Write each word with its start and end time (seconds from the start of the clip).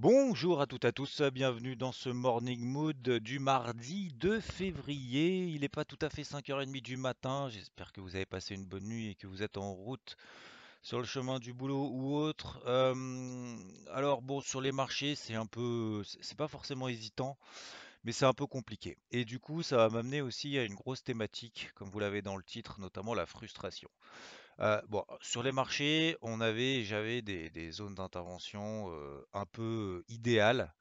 Bonjour 0.00 0.60
à 0.60 0.68
toutes 0.68 0.84
et 0.84 0.88
à 0.88 0.92
tous, 0.92 1.22
bienvenue 1.22 1.74
dans 1.74 1.90
ce 1.90 2.08
Morning 2.08 2.60
Mood 2.60 3.02
du 3.02 3.40
mardi 3.40 4.12
2 4.20 4.38
février. 4.38 5.46
Il 5.46 5.62
n'est 5.62 5.68
pas 5.68 5.84
tout 5.84 5.98
à 6.02 6.08
fait 6.08 6.22
5h30 6.22 6.80
du 6.82 6.96
matin, 6.96 7.48
j'espère 7.48 7.92
que 7.92 8.00
vous 8.00 8.14
avez 8.14 8.24
passé 8.24 8.54
une 8.54 8.64
bonne 8.64 8.84
nuit 8.84 9.08
et 9.08 9.14
que 9.16 9.26
vous 9.26 9.42
êtes 9.42 9.56
en 9.56 9.72
route 9.72 10.16
sur 10.82 11.00
le 11.00 11.04
chemin 11.04 11.40
du 11.40 11.52
boulot 11.52 11.90
ou 11.92 12.14
autre. 12.14 12.62
Euh, 12.66 13.56
alors 13.90 14.22
bon, 14.22 14.40
sur 14.40 14.60
les 14.60 14.70
marchés, 14.70 15.16
c'est 15.16 15.34
un 15.34 15.46
peu, 15.46 16.04
c'est 16.20 16.38
pas 16.38 16.46
forcément 16.46 16.86
hésitant, 16.86 17.36
mais 18.04 18.12
c'est 18.12 18.24
un 18.24 18.34
peu 18.34 18.46
compliqué. 18.46 18.98
Et 19.10 19.24
du 19.24 19.40
coup, 19.40 19.64
ça 19.64 19.78
va 19.78 19.88
m'amener 19.88 20.20
aussi 20.20 20.56
à 20.58 20.64
une 20.64 20.76
grosse 20.76 21.02
thématique, 21.02 21.72
comme 21.74 21.90
vous 21.90 21.98
l'avez 21.98 22.22
dans 22.22 22.36
le 22.36 22.44
titre, 22.44 22.78
notamment 22.78 23.14
la 23.14 23.26
frustration. 23.26 23.90
Euh, 24.60 24.80
sur 25.20 25.42
les 25.42 25.52
marchés, 25.52 26.16
on 26.20 26.40
avait, 26.40 26.84
j'avais 26.84 27.22
des, 27.22 27.70
zones 27.70 27.94
d'intervention 27.94 28.90
euh, 28.90 29.24
un 29.32 29.46
peu 29.46 30.04
idéales 30.08 30.72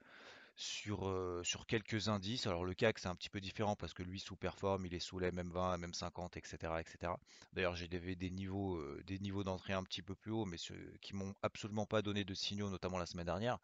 sur, 0.56 1.66
quelques 1.68 2.10
indices. 2.10 2.48
Alors 2.48 2.66
le 2.66 2.74
CAC 2.74 3.00
c'est 3.00 3.08
un 3.08 3.16
petit 3.16 3.30
peu 3.30 3.40
différent 3.40 3.76
parce 3.76 3.94
que 3.94 4.04
lui 4.04 4.20
sous-performe, 4.20 4.86
il 4.88 4.94
est 4.96 5.00
sous 5.00 5.20
la 5.20 5.32
MM20, 5.32 5.80
MM50, 5.80 6.38
etc. 6.38 6.74
etc. 6.80 7.14
D'ailleurs 7.54 7.76
j'ai 7.76 7.88
des, 7.88 8.30
niveaux, 8.32 9.44
d'entrée 9.44 9.74
un 9.74 9.84
petit 9.84 10.02
peu 10.02 10.16
plus 10.16 10.32
hauts, 10.32 10.46
mais 10.46 10.58
ceux 10.58 10.94
qui 11.02 11.16
m'ont 11.16 11.36
absolument 11.44 11.86
pas 11.86 12.02
donné 12.02 12.24
de 12.24 12.34
signaux, 12.34 12.70
notamment 12.70 12.98
la 12.98 13.06
semaine 13.06 13.26
dernière. 13.26 13.60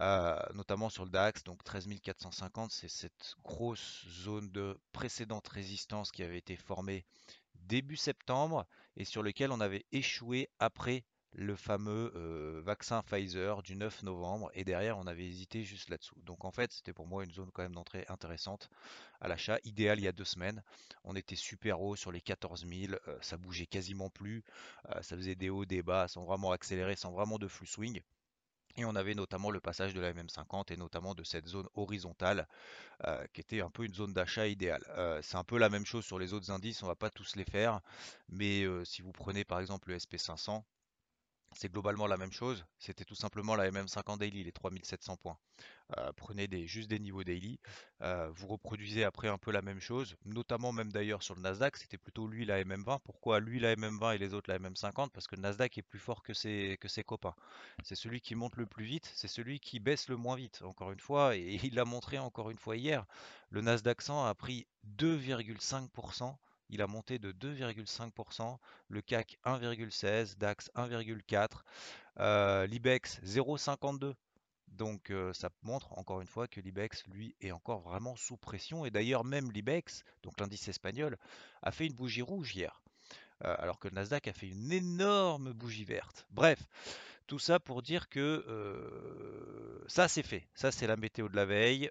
Euh, 0.00 0.38
notamment 0.54 0.88
sur 0.88 1.04
le 1.04 1.10
DAX, 1.10 1.42
donc 1.42 1.64
13 1.64 1.88
450, 2.02 2.70
c'est 2.70 2.88
cette 2.88 3.34
grosse 3.42 4.06
zone 4.06 4.50
de 4.50 4.78
précédente 4.92 5.48
résistance 5.48 6.12
qui 6.12 6.22
avait 6.22 6.38
été 6.38 6.56
formée 6.56 7.04
début 7.66 7.96
septembre 7.96 8.66
et 8.96 9.04
sur 9.04 9.22
lequel 9.22 9.52
on 9.52 9.60
avait 9.60 9.84
échoué 9.92 10.48
après 10.58 11.04
le 11.32 11.54
fameux 11.54 12.12
euh, 12.16 12.60
vaccin 12.64 13.02
Pfizer 13.02 13.62
du 13.62 13.76
9 13.76 14.02
novembre 14.02 14.50
et 14.54 14.64
derrière 14.64 14.98
on 14.98 15.06
avait 15.06 15.26
hésité 15.26 15.62
juste 15.62 15.88
là-dessous. 15.88 16.20
Donc 16.22 16.44
en 16.44 16.50
fait 16.50 16.72
c'était 16.72 16.92
pour 16.92 17.06
moi 17.06 17.24
une 17.24 17.30
zone 17.30 17.50
quand 17.52 17.62
même 17.62 17.74
d'entrée 17.74 18.04
intéressante 18.08 18.68
à 19.20 19.28
l'achat, 19.28 19.58
idéal 19.64 20.00
il 20.00 20.04
y 20.04 20.08
a 20.08 20.12
deux 20.12 20.24
semaines. 20.24 20.62
On 21.04 21.14
était 21.14 21.36
super 21.36 21.80
haut 21.80 21.96
sur 21.96 22.10
les 22.10 22.20
14 22.20 22.66
000, 22.66 22.94
euh, 23.06 23.18
ça 23.20 23.36
bougeait 23.36 23.66
quasiment 23.66 24.10
plus, 24.10 24.42
euh, 24.90 25.02
ça 25.02 25.16
faisait 25.16 25.36
des 25.36 25.50
hauts, 25.50 25.64
des 25.64 25.82
bas 25.82 26.08
sans 26.08 26.24
vraiment 26.24 26.50
accélérer, 26.52 26.96
sans 26.96 27.12
vraiment 27.12 27.38
de 27.38 27.46
flux 27.46 27.66
swing. 27.66 28.00
Et 28.76 28.84
on 28.84 28.94
avait 28.94 29.14
notamment 29.14 29.50
le 29.50 29.60
passage 29.60 29.94
de 29.94 30.00
la 30.00 30.12
MM50 30.12 30.72
et 30.72 30.76
notamment 30.76 31.14
de 31.14 31.24
cette 31.24 31.46
zone 31.46 31.68
horizontale 31.74 32.46
qui 33.32 33.40
était 33.40 33.60
un 33.62 33.70
peu 33.70 33.84
une 33.84 33.94
zone 33.94 34.12
d'achat 34.12 34.46
idéale. 34.46 34.84
c'est 35.22 35.36
un 35.36 35.44
peu 35.44 35.58
la 35.58 35.68
même 35.68 35.86
chose 35.86 36.04
sur 36.04 36.18
les 36.18 36.32
autres 36.32 36.50
indices, 36.50 36.82
on 36.82 36.86
va 36.86 36.94
pas 36.94 37.10
tous 37.10 37.36
les 37.36 37.44
faire, 37.44 37.80
mais 38.28 38.64
si 38.84 39.02
vous 39.02 39.12
prenez 39.12 39.44
par 39.44 39.60
exemple 39.60 39.88
le 39.88 39.96
SP500, 39.96 40.62
c'est 41.52 41.70
globalement 41.70 42.06
la 42.06 42.16
même 42.16 42.32
chose. 42.32 42.64
C'était 42.78 43.04
tout 43.04 43.14
simplement 43.14 43.56
la 43.56 43.70
MM50 43.70 44.18
daily, 44.18 44.44
les 44.44 44.52
3700 44.52 45.16
points. 45.16 45.38
Euh, 45.98 46.12
prenez 46.16 46.48
juste 46.66 46.88
des 46.88 46.98
niveaux 46.98 47.24
daily. 47.24 47.58
Euh, 48.02 48.30
vous 48.32 48.46
reproduisez 48.46 49.04
après 49.04 49.28
un 49.28 49.38
peu 49.38 49.50
la 49.50 49.60
même 49.60 49.80
chose, 49.80 50.16
notamment 50.24 50.72
même 50.72 50.92
d'ailleurs 50.92 51.22
sur 51.22 51.34
le 51.34 51.42
Nasdaq, 51.42 51.76
c'était 51.76 51.98
plutôt 51.98 52.28
lui 52.28 52.44
la 52.44 52.62
MM20. 52.62 53.00
Pourquoi 53.04 53.40
lui 53.40 53.58
la 53.58 53.74
MM20 53.74 54.14
et 54.14 54.18
les 54.18 54.32
autres 54.32 54.50
la 54.50 54.58
MM50 54.58 55.10
Parce 55.10 55.26
que 55.26 55.34
le 55.34 55.42
Nasdaq 55.42 55.76
est 55.78 55.82
plus 55.82 55.98
fort 55.98 56.22
que 56.22 56.32
ses, 56.32 56.78
que 56.80 56.88
ses 56.88 57.02
copains. 57.02 57.34
C'est 57.82 57.96
celui 57.96 58.20
qui 58.20 58.34
monte 58.34 58.56
le 58.56 58.66
plus 58.66 58.84
vite, 58.84 59.10
c'est 59.14 59.28
celui 59.28 59.58
qui 59.58 59.80
baisse 59.80 60.08
le 60.08 60.16
moins 60.16 60.36
vite, 60.36 60.62
encore 60.62 60.92
une 60.92 61.00
fois, 61.00 61.36
et 61.36 61.58
il 61.64 61.74
l'a 61.74 61.84
montré 61.84 62.18
encore 62.18 62.50
une 62.50 62.58
fois 62.58 62.76
hier. 62.76 63.04
Le 63.50 63.60
Nasdaq 63.60 64.00
100 64.00 64.26
a 64.26 64.34
pris 64.34 64.66
2,5% 64.96 66.36
il 66.70 66.82
a 66.82 66.86
monté 66.86 67.18
de 67.18 67.32
2,5%, 67.32 68.56
le 68.88 69.02
CAC 69.02 69.38
1,16, 69.44 70.38
DAX 70.38 70.70
1,4, 70.74 72.66
l'IBEX 72.66 73.20
0,52. 73.22 74.14
Donc 74.72 75.10
euh, 75.10 75.32
ça 75.32 75.50
montre 75.62 75.92
encore 75.98 76.20
une 76.20 76.26
fois 76.26 76.46
que 76.46 76.60
l'IBEX, 76.60 77.04
lui, 77.08 77.34
est 77.40 77.50
encore 77.50 77.80
vraiment 77.80 78.16
sous 78.16 78.36
pression. 78.36 78.84
Et 78.84 78.90
d'ailleurs, 78.90 79.24
même 79.24 79.50
l'IBEX, 79.50 80.04
donc 80.22 80.38
l'indice 80.38 80.68
espagnol, 80.68 81.16
a 81.62 81.70
fait 81.70 81.86
une 81.86 81.94
bougie 81.94 82.22
rouge 82.22 82.54
hier. 82.54 82.82
Euh, 83.44 83.54
alors 83.58 83.78
que 83.78 83.88
le 83.88 83.94
Nasdaq 83.94 84.28
a 84.28 84.32
fait 84.32 84.48
une 84.48 84.72
énorme 84.72 85.52
bougie 85.52 85.84
verte. 85.84 86.26
Bref, 86.30 86.58
tout 87.26 87.38
ça 87.38 87.58
pour 87.58 87.82
dire 87.82 88.08
que 88.08 88.44
euh, 88.48 89.84
ça 89.86 90.08
c'est 90.08 90.22
fait. 90.22 90.46
Ça 90.54 90.70
c'est 90.70 90.86
la 90.86 90.96
météo 90.96 91.28
de 91.28 91.36
la 91.36 91.46
veille. 91.46 91.90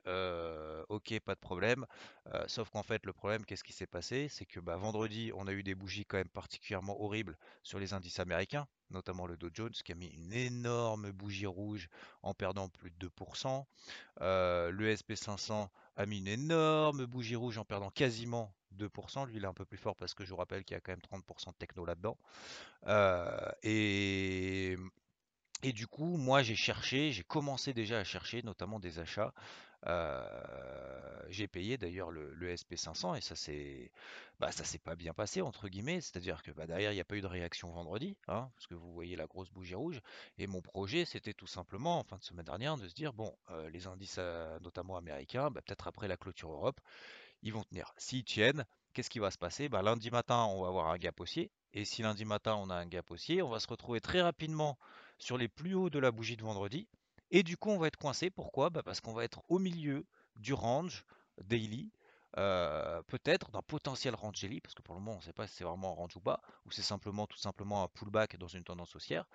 Euh, 0.90 0.96
ok, 0.96 1.20
pas 1.22 1.36
de 1.36 1.40
problème. 1.40 1.86
Euh, 2.34 2.44
sauf 2.48 2.70
qu'en 2.70 2.84
fait, 2.84 3.06
le 3.06 3.14
problème, 3.14 3.46
qu'est-ce 3.46 3.64
qui 3.64 3.74
s'est 3.74 3.88
passé? 3.88 4.28
C'est 4.30 4.46
que 4.46 4.60
bah, 4.60 4.76
vendredi, 4.78 5.32
on 5.36 5.48
a 5.48 5.52
eu 5.54 5.64
des 5.64 5.76
bougies 5.76 6.06
quand 6.06 6.18
même 6.18 6.30
particulièrement 6.30 7.02
horribles 7.02 7.38
sur 7.64 7.80
les 7.80 7.94
indices 7.94 8.20
américains, 8.20 8.68
notamment 8.90 9.26
le 9.28 9.38
Dow 9.38 9.50
Jones 9.54 9.72
qui 9.72 9.92
a 9.92 9.96
mis 9.96 10.08
une 10.08 10.34
énorme 10.34 11.12
bougie 11.12 11.46
rouge 11.46 11.90
en 12.24 12.34
perdant 12.34 12.70
plus 12.70 12.92
de 12.92 12.96
2%. 12.98 13.68
le 14.20 14.96
SP500 14.96 15.70
a 15.96 16.06
mis 16.06 16.20
une 16.20 16.28
énorme 16.28 17.06
bougie 17.06 17.36
rouge 17.36 17.58
en 17.58 17.66
perdant 17.66 17.90
quasiment 17.90 18.54
2%. 18.72 19.26
Lui, 19.26 19.38
il 19.38 19.44
est 19.44 19.48
un 19.48 19.54
peu 19.54 19.66
plus 19.66 19.78
fort 19.78 19.96
parce 19.96 20.14
que 20.14 20.24
je 20.26 20.30
vous 20.30 20.38
rappelle 20.38 20.64
qu'il 20.64 20.76
y 20.76 20.78
a 20.78 20.82
quand 20.82 20.92
même 20.92 21.02
30% 21.02 21.52
de 21.52 21.56
techno 21.58 21.86
là-dedans. 21.86 22.18
et 25.64 25.74
du 25.74 25.88
coup, 25.88 26.18
moi, 26.18 26.42
j'ai 26.42 26.56
cherché, 26.56 27.12
j'ai 27.12 27.24
commencé 27.24 27.74
déjà 27.74 28.00
à 28.00 28.04
chercher, 28.04 28.42
notamment 28.44 28.80
des 28.80 29.00
achats. 29.00 29.34
Euh, 29.88 30.39
j'ai 31.30 31.48
payé 31.48 31.78
d'ailleurs 31.78 32.12
le, 32.12 32.34
SP500 32.56 33.18
et 33.18 33.22
ça 33.22 33.36
s'est 33.36 33.92
bah, 34.40 34.52
ça 34.52 34.64
s'est 34.64 34.80
pas 34.80 34.96
bien 34.96 35.14
passé 35.14 35.42
entre 35.42 35.68
guillemets, 35.68 36.02
c'est-à-dire 36.02 36.44
que 36.44 36.52
bah, 36.52 36.68
derrière 36.68 36.92
il 36.92 36.96
n'y 36.96 37.02
a 37.02 37.06
pas 37.06 37.16
eu 37.16 37.22
de 37.22 37.28
réaction 37.28 37.72
vendredi, 37.72 38.18
hein, 38.28 38.50
parce 38.56 38.68
que 38.68 38.76
vous 38.76 38.92
voyez 38.94 39.16
la 39.16 39.28
grosse 39.28 39.50
bougie 39.50 39.76
rouge. 39.76 40.02
Et 40.38 40.48
mon 40.48 40.62
projet 40.62 41.06
c'était 41.06 41.34
tout 41.34 41.48
simplement 41.48 42.00
en 42.00 42.04
fin 42.04 42.18
de 42.18 42.24
semaine 42.24 42.46
dernière 42.46 42.78
de 42.78 42.88
se 42.88 42.94
dire 42.94 43.14
bon, 43.14 43.36
euh, 43.52 43.70
les 43.70 43.88
indices 43.88 44.18
euh, 44.20 44.60
notamment 44.60 44.98
américains, 44.98 45.52
bah, 45.52 45.62
peut-être 45.62 45.88
après 45.88 46.08
la 46.08 46.18
clôture 46.18 46.52
Europe, 46.52 46.80
ils 47.44 47.54
vont 47.54 47.64
tenir. 47.64 47.94
S'ils 47.98 48.24
tiennent, 48.24 48.66
qu'est-ce 48.94 49.10
qui 49.10 49.20
va 49.20 49.32
se 49.32 49.38
passer? 49.38 49.70
Lundi 49.70 50.12
matin 50.12 50.46
on 50.46 50.64
va 50.64 50.68
avoir 50.70 50.88
un 50.88 50.98
gap 50.98 51.20
haussier, 51.20 51.52
et 51.74 51.86
si 51.86 52.02
lundi 52.02 52.26
matin 52.26 52.56
on 52.56 52.70
a 52.70 52.76
un 52.76 52.88
gap 52.88 53.10
haussier, 53.12 53.42
on 53.42 53.50
va 53.50 53.60
se 53.60 53.68
retrouver 53.68 54.02
très 54.02 54.22
rapidement 54.22 54.78
sur 55.20 55.38
les 55.38 55.48
plus 55.48 55.76
hauts 55.76 55.90
de 55.90 56.00
la 56.00 56.12
bougie 56.12 56.38
de 56.38 56.44
vendredi. 56.44 56.88
Et 57.32 57.44
du 57.44 57.58
coup, 57.58 57.70
on 57.70 57.78
va 57.78 57.88
être 57.88 57.98
coincé. 57.98 58.30
Pourquoi? 58.30 58.70
Bah, 58.70 58.82
Parce 58.84 59.02
qu'on 59.02 59.14
va 59.14 59.24
être 59.24 59.42
au 59.50 59.60
milieu 59.60 60.06
du 60.38 60.54
range 60.54 61.06
daily, 61.44 61.92
euh, 62.38 63.02
peut-être 63.04 63.52
d'un 63.52 63.62
potentiel 63.62 64.14
range 64.16 64.42
daily, 64.42 64.62
parce 64.62 64.76
que 64.76 64.82
pour 64.82 64.94
le 64.94 65.02
moment, 65.02 65.14
on 65.14 65.20
ne 65.20 65.24
sait 65.24 65.34
pas 65.34 65.48
si 65.48 65.56
c'est 65.56 65.64
vraiment 65.64 65.92
un 65.92 65.96
range 65.96 66.16
ou 66.16 66.22
pas, 66.22 66.42
ou 66.66 66.72
c'est 66.72 66.84
simplement 66.84 67.26
tout 67.26 67.38
simplement 67.38 67.84
un 67.84 67.88
pullback 67.88 68.38
dans 68.38 68.48
une 68.48 68.64
tendance 68.64 68.96
haussière. 68.96 69.26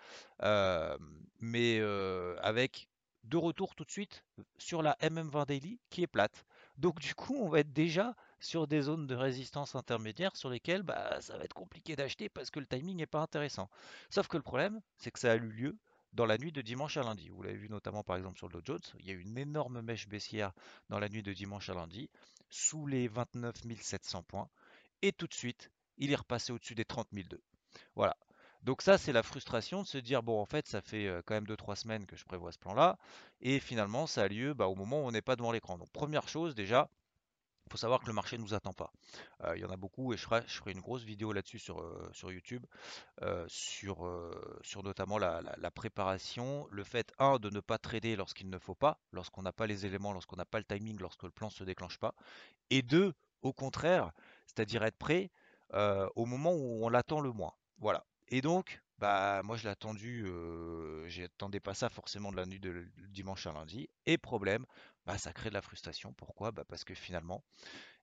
Euh, 0.43 0.97
mais 1.41 1.79
euh, 1.81 2.37
avec 2.41 2.89
deux 3.25 3.39
retours 3.39 3.75
tout 3.75 3.85
de 3.85 3.91
suite 3.91 4.25
sur 4.59 4.83
la 4.83 4.97
MM20 5.01 5.47
daily 5.47 5.81
qui 5.91 6.03
est 6.03 6.07
plate. 6.07 6.45
Donc 6.77 7.01
du 7.01 7.15
coup, 7.15 7.37
on 7.37 7.49
va 7.49 7.61
être 7.61 7.73
déjà 7.73 8.15
sur 8.39 8.67
des 8.67 8.83
zones 8.83 9.07
de 9.07 9.15
résistance 9.15 9.75
intermédiaires 9.75 10.37
sur 10.37 10.51
lesquelles 10.51 10.83
bah, 10.83 11.21
ça 11.21 11.37
va 11.39 11.45
être 11.45 11.55
compliqué 11.55 11.97
d'acheter 11.97 12.29
parce 12.29 12.51
que 12.51 12.61
le 12.61 12.67
timing 12.67 12.99
n'est 12.99 13.07
pas 13.07 13.21
intéressant. 13.21 13.71
Sauf 14.11 14.29
que 14.29 14.37
le 14.37 14.43
problème, 14.43 14.81
c'est 14.99 15.11
que 15.11 15.19
ça 15.19 15.33
a 15.33 15.37
eu 15.37 15.41
lieu 15.41 15.77
dans 16.15 16.27
la 16.27 16.39
nuit 16.39 16.53
de 16.53 16.63
dimanche 16.63 16.97
à 16.97 17.03
lundi. 17.03 17.29
Vous 17.29 17.43
l'avez 17.43 17.57
vu 17.57 17.69
notamment 17.69 18.03
par 18.03 18.17
exemple 18.17 18.39
sur 18.39 18.49
le 18.49 18.55
Dow 18.55 18.63
Jones, 18.65 19.01
il 19.01 19.07
y 19.07 19.11
a 19.11 19.15
eu 19.15 19.21
une 19.21 19.37
énorme 19.37 19.83
mèche 19.83 20.09
baissière 20.09 20.53
dans 20.89 20.99
la 20.99 21.09
nuit 21.09 21.23
de 21.23 21.33
dimanche 21.33 21.69
à 21.69 21.75
lundi, 21.75 22.09
sous 22.49 22.87
les 22.87 23.09
29 23.09 23.55
700 23.81 24.23
points, 24.23 24.49
et 25.03 25.13
tout 25.13 25.27
de 25.27 25.35
suite, 25.35 25.71
il 25.99 26.13
est 26.13 26.17
repassé 26.17 26.53
au-dessus 26.53 26.75
des 26.75 26.85
30 26.85 27.09
002. 27.13 27.43
Voilà. 27.97 28.17
Donc 28.63 28.81
ça, 28.81 28.97
c'est 28.97 29.13
la 29.13 29.23
frustration 29.23 29.83
de 29.83 29.87
se 29.87 29.99
dire, 29.99 30.23
bon, 30.23 30.41
en 30.41 30.47
fait, 30.47 30.67
ça 30.67 30.81
fait 30.81 31.07
euh, 31.07 31.21
quand 31.27 31.35
même 31.35 31.45
2-3 31.45 31.77
semaines 31.77 32.07
que 32.07 32.17
je 32.17 32.25
prévois 32.25 32.51
ce 32.51 32.59
plan-là, 32.59 32.97
et 33.41 33.61
finalement, 33.61 34.07
ça 34.07 34.23
a 34.23 34.29
lieu 34.29 34.55
bah, 34.55 34.69
au 34.69 34.75
moment 34.75 35.03
où 35.03 35.07
on 35.07 35.11
n'est 35.11 35.21
pas 35.21 35.37
devant 35.37 35.53
l'écran. 35.53 35.77
Donc 35.77 35.91
première 35.91 36.29
chose, 36.29 36.55
déjà, 36.55 36.89
il 37.67 37.73
faut 37.73 37.79
savoir 37.79 38.01
que 38.01 38.07
le 38.07 38.13
marché 38.13 38.37
ne 38.37 38.43
nous 38.43 38.55
attend 38.55 38.73
pas. 38.73 38.93
Euh, 39.43 39.57
il 39.57 39.63
y 39.63 39.65
en 39.65 39.71
a 39.71 39.77
beaucoup 39.77 40.13
et 40.13 40.17
je 40.17 40.23
ferai, 40.23 40.45
une 40.67 40.81
grosse 40.81 41.03
vidéo 41.03 41.33
là-dessus 41.33 41.59
sur, 41.59 41.81
euh, 41.81 42.11
YouTube, 42.25 42.65
euh, 43.23 43.47
sur, 43.49 44.03
notamment 44.83 45.19
la, 45.19 45.71
préparation, 45.71 46.67
le 46.71 46.85
fait, 46.85 47.13
un, 47.19 47.39
de 47.39 47.51
ne 47.51 47.61
pas 47.61 47.79
trader 47.79 48.17
lorsqu'il 48.17 48.51
ne 48.51 48.59
faut 48.59 48.75
pas, 48.75 48.99
lorsqu'on 49.13 49.43
n'a 49.43 49.53
pas 49.53 49.67
les 49.67 49.87
éléments, 49.87 50.13
lorsqu'on 50.13 50.37
n'a 50.37 50.45
pas 50.45 50.59
le 50.59 50.65
timing, 50.65 50.99
lorsque 51.01 51.23
le 51.23 51.31
plan 51.31 51.49
ne 51.49 51.53
se 51.53 51.65
déclenche 51.65 51.99
pas, 51.99 52.15
et 52.71 52.83
deux, 52.83 53.15
au 53.43 53.53
contraire, 53.53 54.13
c'est-à-dire 54.47 54.83
être 54.85 54.99
prêt 54.99 55.31
au 55.73 56.27
moment 56.27 56.53
où 56.53 56.85
on 56.85 56.89
l'attend 56.89 57.21
le 57.21 57.33
moins. 57.33 57.55
Voilà. 57.79 58.05
Et 58.29 58.41
donc, 58.41 58.81
bah 59.05 59.43
moi 59.43 59.59
je 59.59 59.65
l'ai 59.65 59.69
attendu, 59.69 60.27
j'attendais 61.09 61.61
pas 61.61 61.75
ça 61.75 61.91
forcément 61.91 62.33
de 62.33 62.37
la 62.37 62.47
nuit 62.47 62.59
de 62.59 62.87
dimanche 63.09 63.47
à 63.47 63.53
lundi. 63.53 63.91
Et 64.07 64.17
problème, 64.17 64.65
bah 65.05 65.19
ça 65.19 65.35
crée 65.35 65.51
de 65.51 65.55
la 65.55 65.61
frustration. 65.61 66.15
Pourquoi? 66.15 66.53
Bah 66.53 66.65
parce 66.67 66.85
que 66.85 66.95
finalement, 66.95 67.45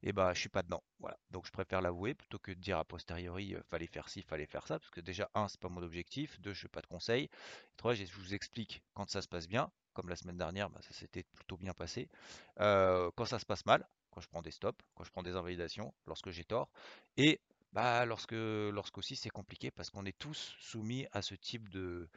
et 0.04 0.14
bah 0.14 0.32
je 0.36 0.40
suis 0.42 0.50
pas 0.50 0.62
dedans. 0.62 0.84
Donc 1.32 1.48
je 1.48 1.52
préfère 1.52 1.82
l'avouer 1.82 2.14
plutôt 2.14 2.38
que 2.38 2.52
de 2.52 2.60
dire 2.60 2.78
a 2.78 2.86
posteriori 2.86 3.56
fallait 3.72 3.88
faire 3.88 4.10
ci, 4.10 4.22
fallait 4.22 4.46
faire 4.46 4.68
ça. 4.68 4.78
Parce 4.78 4.92
que 4.92 5.02
déjà, 5.02 5.28
un, 5.34 5.48
c'est 5.48 5.60
pas 5.60 5.70
mon 5.70 5.82
objectif. 5.82 6.40
Deux, 6.40 6.54
je 6.54 6.62
fais 6.62 6.68
pas 6.68 6.82
de 6.82 6.88
conseils. 6.88 7.24
Et 7.26 7.30
trois, 7.78 7.96
je 7.96 8.06
vous 8.14 8.36
explique 8.36 8.84
quand 8.94 9.10
ça 9.10 9.24
se 9.24 9.28
passe 9.28 9.48
bien, 9.48 9.72
comme 9.94 10.08
la 10.08 10.16
semaine 10.16 10.38
dernière, 10.38 10.70
ça 10.82 10.94
s'était 10.94 11.24
plutôt 11.34 11.58
bien 11.58 11.74
passé. 11.74 12.10
Quand 12.58 13.26
ça 13.26 13.40
se 13.40 13.46
passe 13.48 13.66
mal, 13.66 13.88
quand 14.12 14.22
je 14.22 14.28
prends 14.28 14.44
des 14.44 14.52
stops, 14.52 14.86
quand 14.94 15.04
je 15.04 15.10
prends 15.10 15.24
des 15.24 15.36
invalidations, 15.36 15.96
lorsque 16.06 16.30
j'ai 16.30 16.44
tort. 16.44 16.70
Et 17.18 17.42
bah 17.74 18.06
lorsque 18.06 18.34
lorsqu'aussi 18.34 19.16
c'est 19.16 19.30
compliqué 19.30 19.72
parce 19.72 19.90
qu'on 19.90 20.06
est 20.06 20.18
tous 20.18 20.56
soumis 20.60 21.08
à 21.14 21.22
ce 21.22 21.36
type 21.36 21.70
de, 21.70 22.08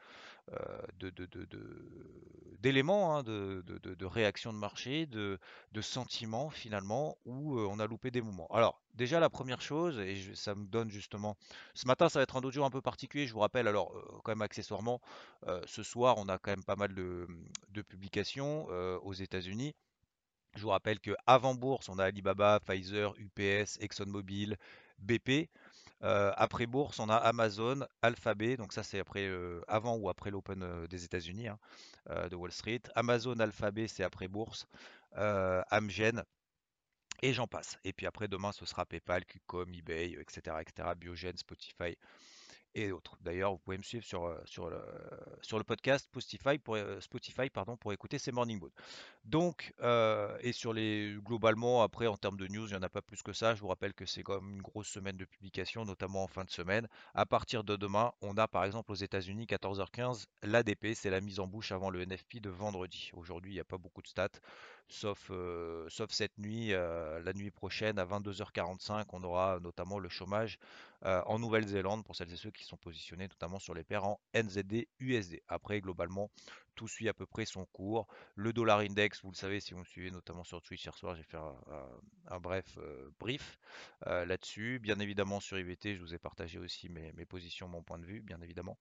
euh, 0.52 0.82
d'éléments, 2.60 3.16
hein, 3.16 3.22
de, 3.22 3.62
de, 3.66 3.78
de- 3.78 3.94
de 3.94 4.50
marché, 4.52 5.06
de, 5.06 5.38
sentiments 5.80 6.50
finalement, 6.50 7.16
où 7.24 7.58
euh, 7.58 7.66
on 7.70 7.78
a 7.78 7.86
loupé 7.86 8.10
des 8.10 8.22
moments. 8.22 8.46
Alors, 8.48 8.80
déjà 8.94 9.20
la 9.20 9.30
première 9.30 9.60
chose, 9.60 9.98
et 9.98 10.34
ça 10.34 10.54
me 10.54 10.66
donne 10.66 10.90
justement, 10.90 11.36
ce 11.74 11.86
matin 11.86 12.08
ça 12.08 12.18
va 12.18 12.22
être 12.22 12.36
un 12.36 12.42
audio 12.42 12.64
un 12.64 12.70
peu 12.70 12.80
particulier, 12.80 13.26
je 13.26 13.32
vous 13.34 13.40
rappelle, 13.40 13.68
alors 13.68 13.92
euh, 13.96 14.02
quand 14.24 14.32
même 14.32 14.42
accessoirement, 14.42 15.00
euh, 15.46 15.60
ce 15.66 15.82
soir 15.82 16.16
on 16.18 16.28
a 16.28 16.38
quand 16.38 16.52
même 16.52 16.64
pas 16.64 16.76
mal 16.76 16.94
de, 16.94 17.26
publications 17.82 18.66
euh, 18.70 18.98
aux 19.02 19.12
États-Unis. 19.14 19.74
Je 20.56 20.62
vous 20.62 20.68
rappelle 20.70 21.00
que 21.00 21.10
avant 21.26 21.54
bourse, 21.54 21.88
on 21.88 21.98
a 21.98 22.04
Alibaba, 22.04 22.60
Pfizer, 22.60 23.12
UPS, 23.18 23.78
ExxonMobil, 23.80 24.56
BP. 24.99 25.49
Après 26.00 26.67
bourse, 26.67 26.99
on 26.99 27.08
a 27.08 27.17
Amazon, 27.17 27.87
Alphabet, 28.02 28.56
donc 28.56 28.73
ça 28.73 28.82
c'est 28.82 28.99
après, 28.99 29.31
avant 29.69 29.96
ou 29.96 30.08
après 30.11 30.31
l'Open 30.31 30.87
des 30.87 31.05
États-Unis 31.05 31.49
hein, 31.49 31.58
de 32.29 32.37
Wall 32.37 32.52
Street. 32.52 32.82
Amazon, 32.94 33.38
Alphabet, 33.38 33.88
c'est 33.88 34.05
après 34.05 34.29
bourse. 34.29 34.67
Amgen 35.17 36.23
et 37.23 37.32
j'en 37.32 37.46
passe. 37.46 37.79
Et 37.85 37.93
puis 37.94 38.06
après 38.06 38.29
demain, 38.29 38.52
ce 38.52 38.67
sera 38.67 38.85
PayPal, 38.85 39.25
Qcom, 39.25 39.73
eBay, 39.73 40.17
etc., 40.20 40.56
etc., 40.61 40.88
Biogen, 40.96 41.37
Spotify 41.37 41.96
et 42.74 42.92
autres. 42.92 43.16
D'ailleurs, 43.20 43.52
vous 43.52 43.58
pouvez 43.58 43.78
me 43.78 43.82
suivre 43.82 44.04
sur, 44.04 44.24
euh, 44.24 44.36
sur 44.44 44.68
le, 44.68 45.64
podcast 45.64 46.06
Spotify 46.06 46.58
pour, 46.58 46.74
euh, 46.74 47.00
Spotify, 47.00 47.48
pardon, 47.48 47.76
pour 47.76 47.92
écouter 47.92 48.18
ces 48.18 48.32
Morning 48.32 48.58
Mood. 48.58 48.72
Donc, 49.24 49.72
euh, 49.82 50.36
et 50.40 50.52
sur 50.52 50.72
les 50.72 51.16
globalement, 51.22 51.82
après 51.82 52.06
en 52.06 52.16
termes 52.16 52.36
de 52.36 52.46
news, 52.48 52.66
il 52.66 52.70
n'y 52.70 52.76
en 52.76 52.82
a 52.82 52.88
pas 52.88 53.02
plus 53.02 53.22
que 53.22 53.32
ça. 53.32 53.54
Je 53.54 53.60
vous 53.60 53.68
rappelle 53.68 53.94
que 53.94 54.06
c'est 54.06 54.26
même 54.28 54.56
une 54.56 54.62
grosse 54.62 54.88
semaine 54.88 55.16
de 55.16 55.24
publication, 55.24 55.84
notamment 55.84 56.24
en 56.24 56.26
fin 56.26 56.44
de 56.44 56.50
semaine. 56.50 56.88
À 57.14 57.26
partir 57.26 57.64
de 57.64 57.76
demain, 57.76 58.12
on 58.20 58.36
a 58.36 58.48
par 58.48 58.64
exemple 58.64 58.92
aux 58.92 58.96
États-Unis 58.96 59.46
14h15 59.46 60.26
l'ADP, 60.42 60.94
c'est 60.94 61.10
la 61.10 61.20
mise 61.20 61.40
en 61.40 61.46
bouche 61.46 61.72
avant 61.72 61.90
le 61.90 62.04
NFP 62.04 62.40
de 62.40 62.50
vendredi. 62.50 63.10
Aujourd'hui, 63.14 63.52
il 63.52 63.54
n'y 63.54 63.60
a 63.60 63.64
pas 63.64 63.78
beaucoup 63.78 64.02
de 64.02 64.06
stats, 64.06 64.28
sauf, 64.88 65.31
sauf 65.88 66.10
cette 66.10 66.36
nuit, 66.38 66.70
la 66.70 67.32
nuit 67.34 67.50
prochaine 67.50 67.98
à 67.98 68.04
22h45, 68.04 69.04
on 69.12 69.22
aura 69.25 69.58
notamment 69.60 69.98
le 69.98 70.08
chômage 70.08 70.58
en 71.02 71.38
Nouvelle-Zélande 71.38 72.04
pour 72.04 72.16
celles 72.16 72.32
et 72.32 72.36
ceux 72.36 72.50
qui 72.50 72.64
sont 72.64 72.76
positionnés 72.76 73.28
notamment 73.28 73.58
sur 73.58 73.75
les 73.75 73.84
paires 73.84 74.04
en 74.04 74.20
NZD 74.34 74.86
USD. 75.00 75.42
Après, 75.48 75.81
globalement, 75.81 76.31
tout 76.75 76.88
suit 76.88 77.08
à 77.08 77.14
peu 77.14 77.26
près 77.26 77.44
son 77.44 77.66
cours. 77.66 78.06
Le 78.34 78.52
dollar 78.52 78.81
index, 78.81 79.22
vous 79.22 79.31
le 79.31 79.36
savez, 79.36 79.60
si 79.60 79.75
vous 79.75 79.81
me 79.81 79.84
suivez 79.84 80.10
notamment 80.10 80.44
sur 80.44 80.60
Twitch 80.62 80.84
hier 80.84 80.96
soir, 80.96 81.14
j'ai 81.14 81.22
fait 81.22 81.36
un, 81.36 82.40
bref 82.40 82.78
brief 83.20 83.58
là-dessus. 84.06 84.78
Bien 84.81 84.98
évidemment, 84.98 85.40
sur 85.40 85.58
IVT, 85.58 85.94
je 85.94 86.00
vous 86.00 86.14
ai 86.14 86.19
partagé 86.19 86.58
aussi 86.58 86.88
mes, 86.88 87.12
mes 87.12 87.26
positions, 87.26 87.69
mon 87.69 87.82
point 87.82 87.98
de 87.98 88.06
vue, 88.06 88.22
bien 88.22 88.40
évidemment, 88.40 88.78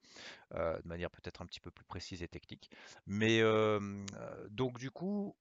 de 0.51 0.87
manière 0.87 1.11
peut-être 1.11 1.41
un 1.41 1.45
petit 1.45 1.59
peu 1.59 1.71
plus 1.71 1.85
précise 1.85 2.23
et 2.23 2.27
technique. 2.27 2.71
Mais 3.05 3.41
donc, 4.49 4.79
du 4.79 4.91
coup, 4.91 5.35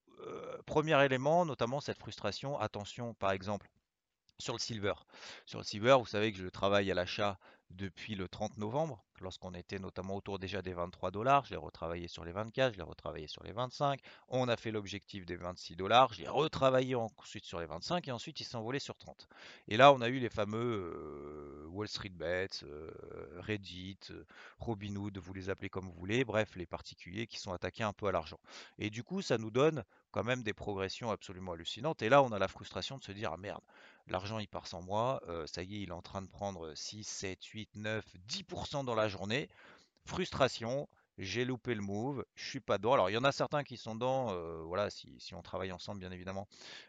premier 0.66 1.02
élément, 1.04 1.44
notamment 1.44 1.80
cette 1.80 1.98
frustration. 1.98 2.58
Attention, 2.58 3.14
par 3.14 3.32
exemple, 3.32 3.68
sur 4.38 4.54
le 4.54 4.58
silver. 4.58 4.94
Sur 5.46 5.58
le 5.60 5.64
silver, 5.64 5.96
vous 5.98 6.06
savez 6.06 6.32
que 6.32 6.38
je 6.38 6.48
travaille 6.48 6.90
à 6.90 6.94
l'achat 6.94 7.38
depuis 7.72 8.14
le 8.14 8.28
30 8.28 8.58
novembre, 8.58 9.02
lorsqu'on 9.22 9.54
était 9.54 9.78
notamment 9.78 10.16
autour 10.16 10.38
déjà 10.38 10.60
des 10.60 10.74
23 10.74 11.10
dollars. 11.10 11.44
Je 11.46 11.50
l'ai 11.50 11.56
retravaillé 11.56 12.08
sur 12.08 12.24
les 12.24 12.32
24, 12.32 12.72
je 12.74 12.78
l'ai 12.78 12.84
retravaillé 12.84 13.26
sur 13.26 13.42
les 13.44 13.52
25. 13.52 14.00
On 14.28 14.48
a 14.48 14.56
fait 14.56 14.70
l'objectif 14.70 15.24
des 15.24 15.36
26 15.36 15.76
dollars. 15.76 16.12
Je 16.12 16.22
l'ai 16.22 16.28
retravaillé 16.28 16.94
ensuite 16.94 17.44
sur 17.44 17.60
les 17.60 17.66
25 17.66 18.08
et 18.08 18.12
ensuite 18.12 18.40
il 18.40 18.44
s'est 18.44 18.56
envolé 18.56 18.78
sur 18.78 18.96
30. 18.98 19.28
Et 19.68 19.76
là, 19.76 19.92
on 19.92 20.00
a 20.00 20.08
eu 20.08 20.18
les 20.18 20.28
fameux 20.28 20.92
euh, 20.94 21.66
Wall 21.68 21.88
Street 21.88 22.10
Bets, 22.10 22.64
euh, 22.64 22.90
Reddit, 23.38 23.98
euh, 24.10 24.24
Robinhood, 24.58 25.16
vous 25.18 25.32
les 25.32 25.48
appelez 25.48 25.70
comme 25.70 25.86
vous 25.86 25.92
voulez, 25.92 26.24
bref, 26.24 26.56
les 26.56 26.66
particuliers 26.66 27.26
qui 27.26 27.38
sont 27.38 27.52
attaqués 27.52 27.84
un 27.84 27.92
peu 27.92 28.06
à 28.06 28.12
l'argent. 28.12 28.40
Et 28.78 28.90
du 28.90 29.02
coup, 29.02 29.22
ça 29.22 29.38
nous 29.38 29.50
donne 29.50 29.84
quand 30.10 30.24
même 30.24 30.42
des 30.42 30.52
progressions 30.52 31.10
absolument 31.10 31.52
hallucinantes. 31.52 32.02
Et 32.02 32.08
là, 32.08 32.22
on 32.22 32.32
a 32.32 32.38
la 32.38 32.48
frustration 32.48 32.98
de 32.98 33.04
se 33.04 33.12
dire, 33.12 33.30
ah 33.32 33.38
merde, 33.38 33.62
L'argent, 34.08 34.40
il 34.40 34.48
part 34.48 34.66
sans 34.66 34.82
moi. 34.82 35.22
ça 35.46 35.62
y 35.62 35.76
est, 35.76 35.82
il 35.82 35.90
est 35.90 35.92
en 35.92 36.02
train 36.02 36.22
de 36.22 36.26
prendre 36.26 36.74
6, 36.74 37.04
7, 37.04 37.44
8, 37.44 37.61
9, 37.74 38.04
10% 38.26 38.84
dans 38.84 38.94
la 38.94 39.08
journée. 39.08 39.48
Frustration. 40.06 40.88
J'ai 41.18 41.44
loupé 41.44 41.74
le 41.74 41.82
move, 41.82 42.24
je 42.34 42.48
suis 42.48 42.60
pas 42.60 42.78
dedans. 42.78 42.94
Alors 42.94 43.10
il 43.10 43.12
y 43.12 43.18
en 43.18 43.24
a 43.24 43.32
certains 43.32 43.64
qui 43.64 43.76
sont 43.76 43.94
dedans, 43.94 44.28
euh, 44.32 44.62
voilà, 44.64 44.88
si, 44.88 45.34
on 45.34 45.42
travaille 45.42 45.70
ensemble 45.70 46.00
bien 46.00 46.10
évidemment, 46.10 46.48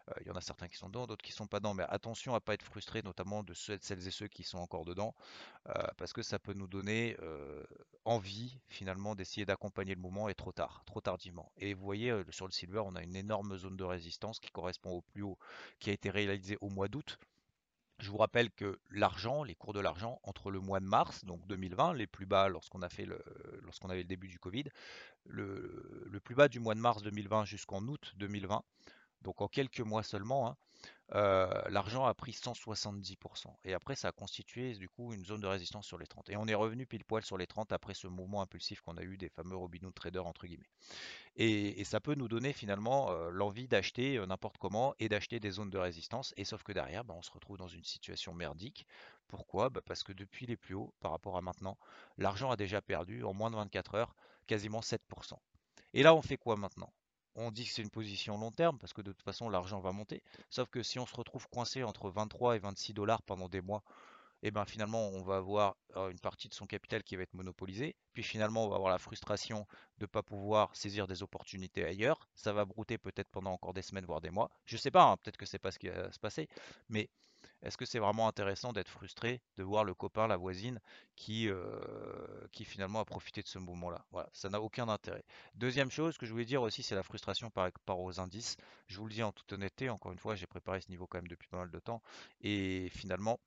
euh, 0.10 0.14
il 0.22 0.28
y 0.28 0.32
en 0.32 0.36
a 0.36 0.42
certains 0.42 0.70
qui 0.70 0.78
sont 0.78 0.88
dedans, 0.88 1.08
d'autres 1.08 1.24
qui 1.24 1.34
sont 1.34 1.48
pas 1.48 1.60
dedans, 1.60 1.74
mais 1.74 1.84
attention 1.90 2.34
à 2.36 2.40
pas 2.42 2.54
être 2.54 2.64
frustré, 2.64 3.02
notamment 3.04 3.44
de 3.44 3.54
ceux- 3.54 3.80
celles 3.82 4.08
et 4.08 4.12
ceux 4.12 4.28
qui 4.30 4.44
sont 4.44 4.60
encore 4.60 4.86
dedans, 4.86 5.14
euh, 5.70 5.74
parce 5.98 6.14
que 6.14 6.22
ça 6.24 6.40
peut 6.40 6.54
nous 6.54 6.68
donner 6.68 7.18
euh, 7.22 7.64
envie 8.06 8.60
finalement 8.70 9.16
d'essayer 9.16 9.46
d'accompagner 9.46 9.96
le 9.96 10.02
mouvement 10.02 10.30
et 10.30 10.36
trop 10.36 10.52
tard, 10.54 10.84
trop 10.86 11.02
tardivement. 11.02 11.52
Et 11.58 11.74
vous 11.74 11.84
voyez 11.84 12.14
sur 12.30 12.46
le 12.46 12.52
silver, 12.52 12.82
on 12.86 12.96
a 12.96 13.04
une 13.04 13.16
énorme 13.16 13.58
zone 13.58 13.78
de 13.78 13.84
résistance 13.84 14.40
qui 14.40 14.52
correspond 14.52 14.92
au 14.92 15.02
plus 15.02 15.24
haut 15.24 15.38
qui 15.80 15.90
a 15.90 15.94
été 15.94 16.10
réalisé 16.10 16.58
au 16.62 16.70
mois 16.70 16.88
d'août. 16.88 17.18
Je 18.04 18.12
vous 18.12 18.18
rappelle 18.18 18.52
que 18.52 18.82
l'argent, 18.92 19.46
les 19.46 19.56
cours 19.56 19.72
de 19.72 19.80
l'argent 19.80 20.20
entre 20.24 20.52
le 20.52 20.60
mois 20.60 20.82
de 20.82 20.86
mars, 20.86 21.24
donc 21.24 21.48
2020, 21.48 21.94
les 21.94 22.06
plus 22.06 22.26
bas 22.26 22.50
lorsqu'on 22.50 22.82
a 22.82 22.90
fait 22.90 23.06
le, 23.06 23.24
lorsqu'on 23.62 23.90
avait 23.90 24.02
le 24.02 24.08
début 24.10 24.28
du 24.28 24.40
Covid, 24.40 24.66
le, 25.24 26.20
plus 26.22 26.36
bas 26.36 26.50
du 26.50 26.60
mois 26.60 26.76
de 26.76 26.82
mars 26.82 27.02
2020 27.02 27.46
jusqu'en 27.46 27.82
août 27.88 28.12
2020, 28.18 28.62
donc 29.22 29.40
en 29.40 29.48
quelques 29.48 29.80
mois 29.80 30.04
seulement, 30.04 30.50
hein, 30.50 30.58
euh, 31.16 31.48
l'argent 31.70 32.06
a 32.06 32.14
pris 32.14 32.32
170%. 32.32 33.46
Et 33.66 33.74
après, 33.74 33.96
ça 33.96 34.08
a 34.08 34.12
constitué 34.12 34.74
du 34.74 34.90
coup 34.90 35.14
une 35.14 35.24
zone 35.26 35.42
de 35.42 35.48
résistance 35.48 35.86
sur 35.86 35.98
les 35.98 36.08
30. 36.08 36.30
Et 36.30 36.38
on 36.38 36.48
est 36.48 36.56
revenu 36.56 36.88
pile 36.88 37.04
poil 37.04 37.24
sur 37.24 37.38
les 37.38 37.46
30 37.46 37.72
après 37.72 37.94
ce 37.94 38.08
mouvement 38.08 38.42
impulsif 38.42 38.82
qu'on 38.82 38.98
a 38.98 39.04
eu 39.04 39.18
des 39.18 39.30
fameux 39.30 39.56
Robinhood 39.56 39.94
traders 39.94 40.26
entre 40.26 40.48
guillemets. 40.48 40.70
Et, 41.36 41.84
ça 41.84 42.00
peut 42.00 42.16
nous 42.16 42.28
donner 42.28 42.54
finalement 42.54 43.12
euh, 43.12 43.30
l'envie 43.30 43.68
d'acheter 43.68 44.18
euh, 44.18 44.26
n'importe 44.26 44.58
comment 44.58 44.96
et 45.00 45.10
d'acheter 45.10 45.40
des 45.40 45.52
zones 45.52 45.70
de 45.70 45.78
résistance. 45.78 46.34
Et 46.38 46.46
sauf 46.46 46.64
que 46.64 46.72
derrière, 46.72 47.04
bah, 47.04 47.14
on 47.16 47.22
se 47.22 47.32
retrouve 47.32 47.58
dans 47.58 47.68
une 47.68 47.84
situation 47.84 48.34
merdique. 48.34 48.88
Pourquoi? 49.28 49.70
Bah, 49.70 49.82
Parce 49.86 50.04
que 50.04 50.14
depuis 50.14 50.48
les 50.48 50.58
plus 50.58 50.74
hauts 50.74 50.94
par 51.00 51.12
rapport 51.12 51.38
à 51.38 51.42
maintenant, 51.42 51.78
l'argent 52.18 52.50
a 52.50 52.56
déjà 52.56 52.82
perdu 52.82 53.24
en 53.24 53.34
moins 53.34 53.52
de 53.52 53.56
24 53.56 53.96
heures 53.96 54.16
quasiment 54.48 54.80
7%. 54.80 55.00
Et 55.94 56.02
là, 56.02 56.16
on 56.16 56.22
fait 56.24 56.38
quoi 56.38 56.56
maintenant? 56.56 56.92
On 57.36 57.52
dit 57.52 57.66
que 57.66 57.72
c'est 57.72 57.82
une 57.82 57.90
position 57.90 58.38
long 58.38 58.52
terme 58.52 58.78
parce 58.78 58.94
que 58.94 59.02
de 59.02 59.12
toute 59.12 59.24
façon, 59.24 59.50
l'argent 59.50 59.80
va 59.80 59.92
monter. 59.92 60.24
Sauf 60.50 60.70
que 60.70 60.84
si 60.84 61.00
on 61.00 61.06
se 61.06 61.16
retrouve 61.16 61.48
coincé 61.50 61.84
entre 61.84 62.10
23 62.10 62.56
et 62.56 62.60
26 62.60 62.94
dollars 62.94 63.22
pendant 63.24 63.50
des 63.50 63.62
mois, 63.62 63.84
et 64.44 64.52
ben 64.52 64.66
finalement 64.66 65.08
on 65.08 65.24
va 65.24 65.38
avoir 65.38 65.78
euh, 65.96 66.10
une 66.10 66.20
partie 66.20 66.50
de 66.50 66.54
son 66.54 66.68
capital 66.68 67.02
qui 67.02 67.16
va 67.16 67.24
être 67.24 67.34
monopolisée, 67.34 67.96
puis 68.14 68.24
finalement 68.24 68.66
on 68.66 68.70
va 68.70 68.76
avoir 68.76 68.92
la 68.92 69.00
frustration 69.00 69.66
de 69.98 70.04
ne 70.04 70.08
pas 70.08 70.22
pouvoir 70.22 70.76
saisir 70.76 71.08
des 71.08 71.24
opportunités 71.24 71.86
ailleurs, 71.86 72.28
ça 72.36 72.52
va 72.52 72.66
brouter 72.66 72.98
peut-être 72.98 73.30
pendant 73.30 73.54
encore 73.54 73.74
des 73.74 73.82
semaines 73.82 74.06
voire 74.06 74.22
des 74.22 74.30
mois, 74.30 74.52
je 74.66 74.78
sais 74.78 74.92
pas, 74.92 75.04
hein, 75.04 75.18
peut-être 75.18 75.38
que 75.38 75.46
c'est 75.46 75.60
pas 75.60 75.72
ce 75.72 75.80
qui 75.80 75.88
va 75.88 76.12
se 76.12 76.20
passer, 76.20 76.50
mais 76.90 77.10
est-ce 77.64 77.78
que 77.78 77.86
c'est 77.86 78.00
vraiment 78.00 78.28
intéressant 78.28 78.74
d'être 78.74 78.90
frustré, 78.90 79.42
de 79.58 79.64
voir 79.64 79.86
le 79.86 79.94
copain, 79.94 80.28
la 80.28 80.38
voisine 80.38 80.80
qui, 81.16 81.48
euh, 81.50 81.80
qui 82.52 82.66
finalement 82.66 83.00
a 83.00 83.06
profité 83.06 83.42
de 83.42 83.48
ce 83.48 83.58
mouvement-là 83.58 84.06
Voilà, 84.12 84.30
ça 84.34 84.50
n'a 84.50 84.62
aucun 84.62 84.90
intérêt. 84.90 85.24
Deuxième 85.56 85.90
chose 85.90 86.18
que 86.18 86.26
je 86.26 86.32
voulais 86.32 86.46
dire 86.46 86.62
aussi, 86.62 86.84
c'est 86.84 86.96
la 86.96 87.04
frustration 87.04 87.50
par 87.50 87.64
rapport 87.64 88.02
aux 88.02 88.20
indices. 88.20 88.58
Je 88.88 88.98
vous 88.98 89.08
le 89.08 89.14
dis 89.14 89.24
en 89.24 89.32
toute 89.32 89.52
honnêteté, 89.54 89.90
encore 89.90 90.12
une 90.12 90.20
fois, 90.20 90.36
j'ai 90.36 90.46
préparé 90.46 90.82
ce 90.82 90.90
niveau 90.90 91.08
quand 91.08 91.20
même 91.20 91.28
depuis 91.28 91.48
pas 91.48 91.58
mal 91.58 91.72
de 91.72 91.80
temps, 91.80 92.02
et 92.42 92.90
finalement, 92.90 93.40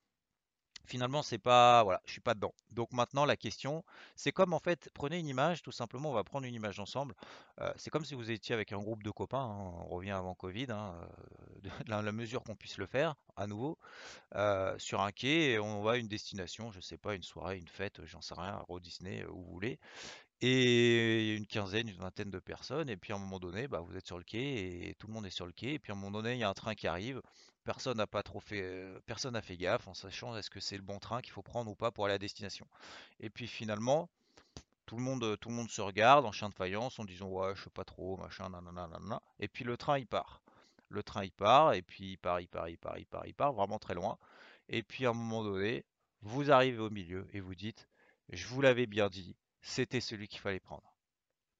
Finalement, 0.85 1.21
c'est 1.21 1.37
pas, 1.37 1.83
voilà, 1.83 2.01
je 2.05 2.11
suis 2.11 2.21
pas 2.21 2.33
dedans. 2.33 2.53
Donc 2.71 2.93
maintenant, 2.93 3.25
la 3.25 3.35
question, 3.35 3.83
c'est 4.15 4.31
comme 4.31 4.53
en 4.53 4.59
fait, 4.59 4.89
prenez 4.93 5.19
une 5.19 5.27
image, 5.27 5.61
tout 5.61 5.71
simplement, 5.71 6.11
on 6.11 6.13
va 6.13 6.23
prendre 6.23 6.45
une 6.45 6.55
image 6.55 6.79
ensemble. 6.79 7.13
Euh, 7.59 7.71
c'est 7.75 7.89
comme 7.89 8.05
si 8.05 8.15
vous 8.15 8.31
étiez 8.31 8.55
avec 8.55 8.71
un 8.71 8.77
groupe 8.77 9.03
de 9.03 9.11
copains, 9.11 9.39
hein, 9.39 9.73
on 9.81 9.87
revient 9.87 10.11
avant 10.11 10.33
Covid, 10.33 10.67
hein, 10.69 10.95
euh, 11.65 11.69
de 11.85 11.89
la, 11.89 12.11
mesure 12.13 12.43
qu'on 12.43 12.55
puisse 12.55 12.77
le 12.77 12.85
faire, 12.85 13.15
à 13.35 13.47
nouveau, 13.47 13.77
euh, 14.35 14.77
sur 14.77 15.01
un 15.01 15.11
quai, 15.11 15.51
et 15.51 15.59
on 15.59 15.81
va 15.81 15.93
à 15.93 15.97
une 15.97 16.07
destination, 16.07 16.71
je 16.71 16.79
sais 16.79 16.97
pas, 16.97 17.15
une 17.15 17.23
soirée, 17.23 17.57
une 17.57 17.67
fête, 17.67 18.05
j'en 18.05 18.21
sais 18.21 18.35
rien, 18.37 18.57
Euro 18.59 18.79
Disney, 18.79 19.25
où 19.25 19.43
vous 19.43 19.51
voulez. 19.51 19.79
et 20.41 21.35
une 21.35 21.47
quinzaine, 21.47 21.89
une 21.89 21.97
vingtaine 21.97 22.29
de 22.29 22.39
personnes. 22.39 22.89
Et 22.89 22.97
puis 22.97 23.11
à 23.13 23.15
un 23.15 23.19
moment 23.19 23.39
donné, 23.39 23.67
bah, 23.67 23.79
vous 23.81 23.97
êtes 23.97 24.05
sur 24.05 24.17
le 24.17 24.23
quai 24.23 24.89
et 24.89 24.95
tout 24.95 25.07
le 25.07 25.13
monde 25.13 25.25
est 25.25 25.31
sur 25.31 25.47
le 25.47 25.51
quai. 25.51 25.73
Et 25.73 25.79
puis 25.79 25.91
à 25.91 25.95
un 25.95 25.97
moment 25.97 26.11
donné, 26.11 26.33
il 26.33 26.39
y 26.39 26.43
a 26.43 26.49
un 26.49 26.53
train 26.53 26.75
qui 26.75 26.87
arrive. 26.87 27.21
Personne 27.67 27.97
n'a 27.97 28.07
pas 28.07 28.23
trop 28.23 28.39
fait, 28.39 28.61
euh, 28.61 28.97
personne 29.05 29.33
n'a 29.33 29.41
fait 29.41 29.57
gaffe 29.57 29.89
en 29.89 29.93
sachant 29.93 30.37
est-ce 30.37 30.49
que 30.49 30.61
c'est 30.61 30.77
le 30.77 30.83
bon 30.83 30.99
train 30.99 31.21
qu'il 31.21 31.33
faut 31.33 31.41
prendre 31.41 31.69
ou 31.69 31.75
pas 31.75 31.91
pour 31.91 32.05
aller 32.05 32.13
à 32.13 32.17
destination. 32.17 32.65
Et 33.19 33.29
puis 33.29 33.45
finalement, 33.45 34.09
tout 34.85 34.95
le 34.95 35.03
monde, 35.03 35.37
tout 35.41 35.49
le 35.49 35.55
monde 35.55 35.69
se 35.69 35.81
regarde 35.81 36.25
en 36.25 36.31
chien 36.31 36.47
de 36.47 36.53
faïence 36.53 36.97
en 36.97 37.03
disant 37.03 37.27
ouais, 37.27 37.53
je 37.57 37.63
sais 37.65 37.69
pas 37.69 37.83
trop, 37.83 38.15
machin, 38.15 38.47
nanana, 38.47 38.87
nanana. 38.87 39.21
Et 39.39 39.49
puis 39.49 39.65
le 39.65 39.75
train 39.75 39.97
il 39.97 40.07
part. 40.07 40.41
Le 40.87 41.03
train 41.03 41.25
il 41.25 41.33
part 41.33 41.73
et 41.73 41.81
puis 41.81 42.11
il 42.11 42.17
part, 42.17 42.39
il 42.39 42.47
part, 42.47 42.69
il 42.69 42.77
part, 42.77 42.97
il 42.99 43.05
part, 43.05 43.27
il 43.27 43.33
part 43.33 43.51
vraiment 43.51 43.79
très 43.79 43.95
loin. 43.95 44.17
Et 44.69 44.81
puis 44.81 45.05
à 45.05 45.09
un 45.09 45.13
moment 45.13 45.43
donné, 45.43 45.83
vous 46.21 46.51
arrivez 46.51 46.79
au 46.79 46.89
milieu 46.89 47.27
et 47.33 47.41
vous 47.41 47.53
dites, 47.53 47.89
je 48.29 48.47
vous 48.47 48.61
l'avais 48.61 48.85
bien 48.85 49.09
dit, 49.09 49.35
c'était 49.61 49.99
celui 49.99 50.29
qu'il 50.29 50.39
fallait 50.39 50.61
prendre. 50.61 50.93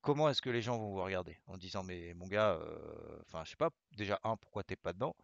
Comment 0.01 0.29
est-ce 0.29 0.41
que 0.41 0.49
les 0.49 0.61
gens 0.61 0.77
vont 0.77 0.91
vous 0.93 1.03
regarder 1.03 1.37
en 1.47 1.57
disant 1.57 1.83
mais 1.83 2.13
mon 2.13 2.27
gars, 2.27 2.51
euh, 2.53 3.19
enfin 3.25 3.43
je 3.43 3.49
sais 3.49 3.57
pas, 3.57 3.71
déjà 3.97 4.21
un 4.23 4.37
pourquoi 4.37 4.63
t'es 4.63 4.77
pas 4.77 4.93
dedans, 4.93 5.17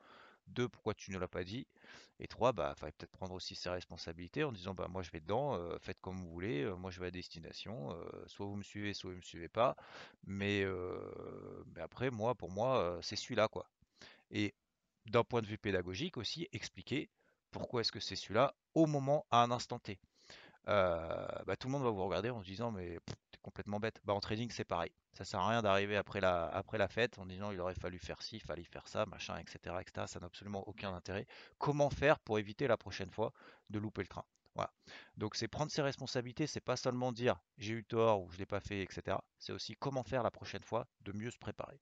deux 0.48 0.68
pourquoi 0.70 0.94
tu 0.94 1.12
ne 1.12 1.18
l'as 1.18 1.28
pas 1.28 1.44
dit, 1.44 1.68
et 2.20 2.28
trois 2.28 2.54
bah 2.54 2.74
fallait 2.76 2.92
peut-être 2.92 3.12
prendre 3.12 3.34
aussi 3.34 3.56
ses 3.56 3.70
responsabilités 3.70 4.44
en 4.44 4.52
disant 4.52 4.74
bah 4.74 4.88
moi 4.90 5.02
je 5.02 5.12
vais 5.12 5.20
dedans, 5.20 5.56
euh, 5.56 5.78
faites 5.80 6.00
comme 6.02 6.18
vous 6.18 6.30
voulez, 6.30 6.64
euh, 6.64 6.76
moi 6.76 6.92
je 6.92 7.00
vais 7.00 7.08
à 7.08 7.12
destination, 7.12 7.96
soit 8.28 8.46
vous 8.46 8.56
me 8.56 8.64
suivez, 8.64 8.94
soit 8.94 9.12
vous 9.12 9.18
me 9.18 9.22
suivez 9.22 9.50
pas, 9.50 9.76
mais, 10.26 10.66
mais 11.76 11.82
après 11.82 12.12
moi 12.12 12.36
pour 12.36 12.52
moi 12.52 13.00
c'est 13.02 13.16
celui-là 13.16 13.48
quoi. 13.48 13.70
Et 14.32 14.54
d'un 15.06 15.24
point 15.24 15.42
de 15.42 15.48
vue 15.48 15.58
pédagogique 15.58 16.18
aussi 16.18 16.48
expliquer 16.54 17.10
pourquoi 17.52 17.82
est-ce 17.82 17.92
que 17.92 18.00
c'est 18.00 18.16
celui-là 18.16 18.56
au 18.74 18.86
moment 18.86 19.26
à 19.32 19.44
un 19.44 19.52
instant 19.52 19.80
T. 19.80 20.00
bah, 20.66 21.56
tout 21.60 21.68
le 21.68 21.74
monde 21.74 21.84
va 21.84 21.90
vous 21.90 22.04
regarder 22.06 22.30
en 22.30 22.42
se 22.42 22.48
disant 22.48 22.72
mais 22.72 23.00
complètement 23.44 23.80
bête. 23.80 24.02
Bah, 24.06 24.14
en 24.14 24.20
trading 24.20 24.50
c'est 24.52 24.64
pareil. 24.64 24.92
Ça 25.14 25.26
sert 25.26 25.40
à 25.40 25.50
rien 25.50 25.62
d'arriver 25.62 25.96
après 25.96 26.22
la, 26.22 26.88
fête 26.90 27.20
en 27.20 27.26
disant 27.28 27.52
il 27.52 27.60
aurait 27.60 27.76
fallu 27.76 28.00
faire 28.00 28.22
ci, 28.24 28.38
il 28.38 28.42
fallait 28.42 28.64
faire 28.64 28.88
ça, 28.88 29.06
machin, 29.06 29.38
etc. 29.38 29.76
etc. 29.80 30.08
Ça 30.08 30.20
n'a 30.20 30.26
absolument 30.26 30.68
aucun 30.68 30.94
intérêt. 30.94 31.28
Comment 31.60 31.92
faire 31.92 32.20
pour 32.20 32.40
éviter 32.40 32.68
la 32.68 32.78
prochaine 32.78 33.12
fois 33.12 33.32
de 33.70 33.78
louper 33.78 34.02
le 34.02 34.08
train? 34.08 34.26
Voilà. 34.56 34.72
Donc 35.18 35.36
c'est 35.36 35.48
prendre 35.48 35.72
ses 35.72 35.82
responsabilités, 35.82 36.48
c'est 36.48 36.62
pas 36.62 36.76
seulement 36.76 37.12
dire 37.12 37.40
j'ai 37.58 37.74
eu 37.74 37.84
tort 37.84 38.22
ou 38.22 38.32
je 38.32 38.38
l'ai 38.38 38.46
pas 38.46 38.60
fait, 38.60 38.82
etc. 38.82 39.18
C'est 39.38 39.54
aussi 39.54 39.76
comment 39.76 40.04
faire 40.04 40.24
la 40.24 40.32
prochaine 40.32 40.64
fois 40.64 40.88
de 41.02 41.12
mieux 41.12 41.32
se 41.32 41.38
préparer. 41.38 41.80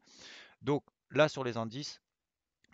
Donc 0.62 0.84
là 1.10 1.30
sur 1.30 1.44
les 1.44 1.58
indices, 1.58 2.02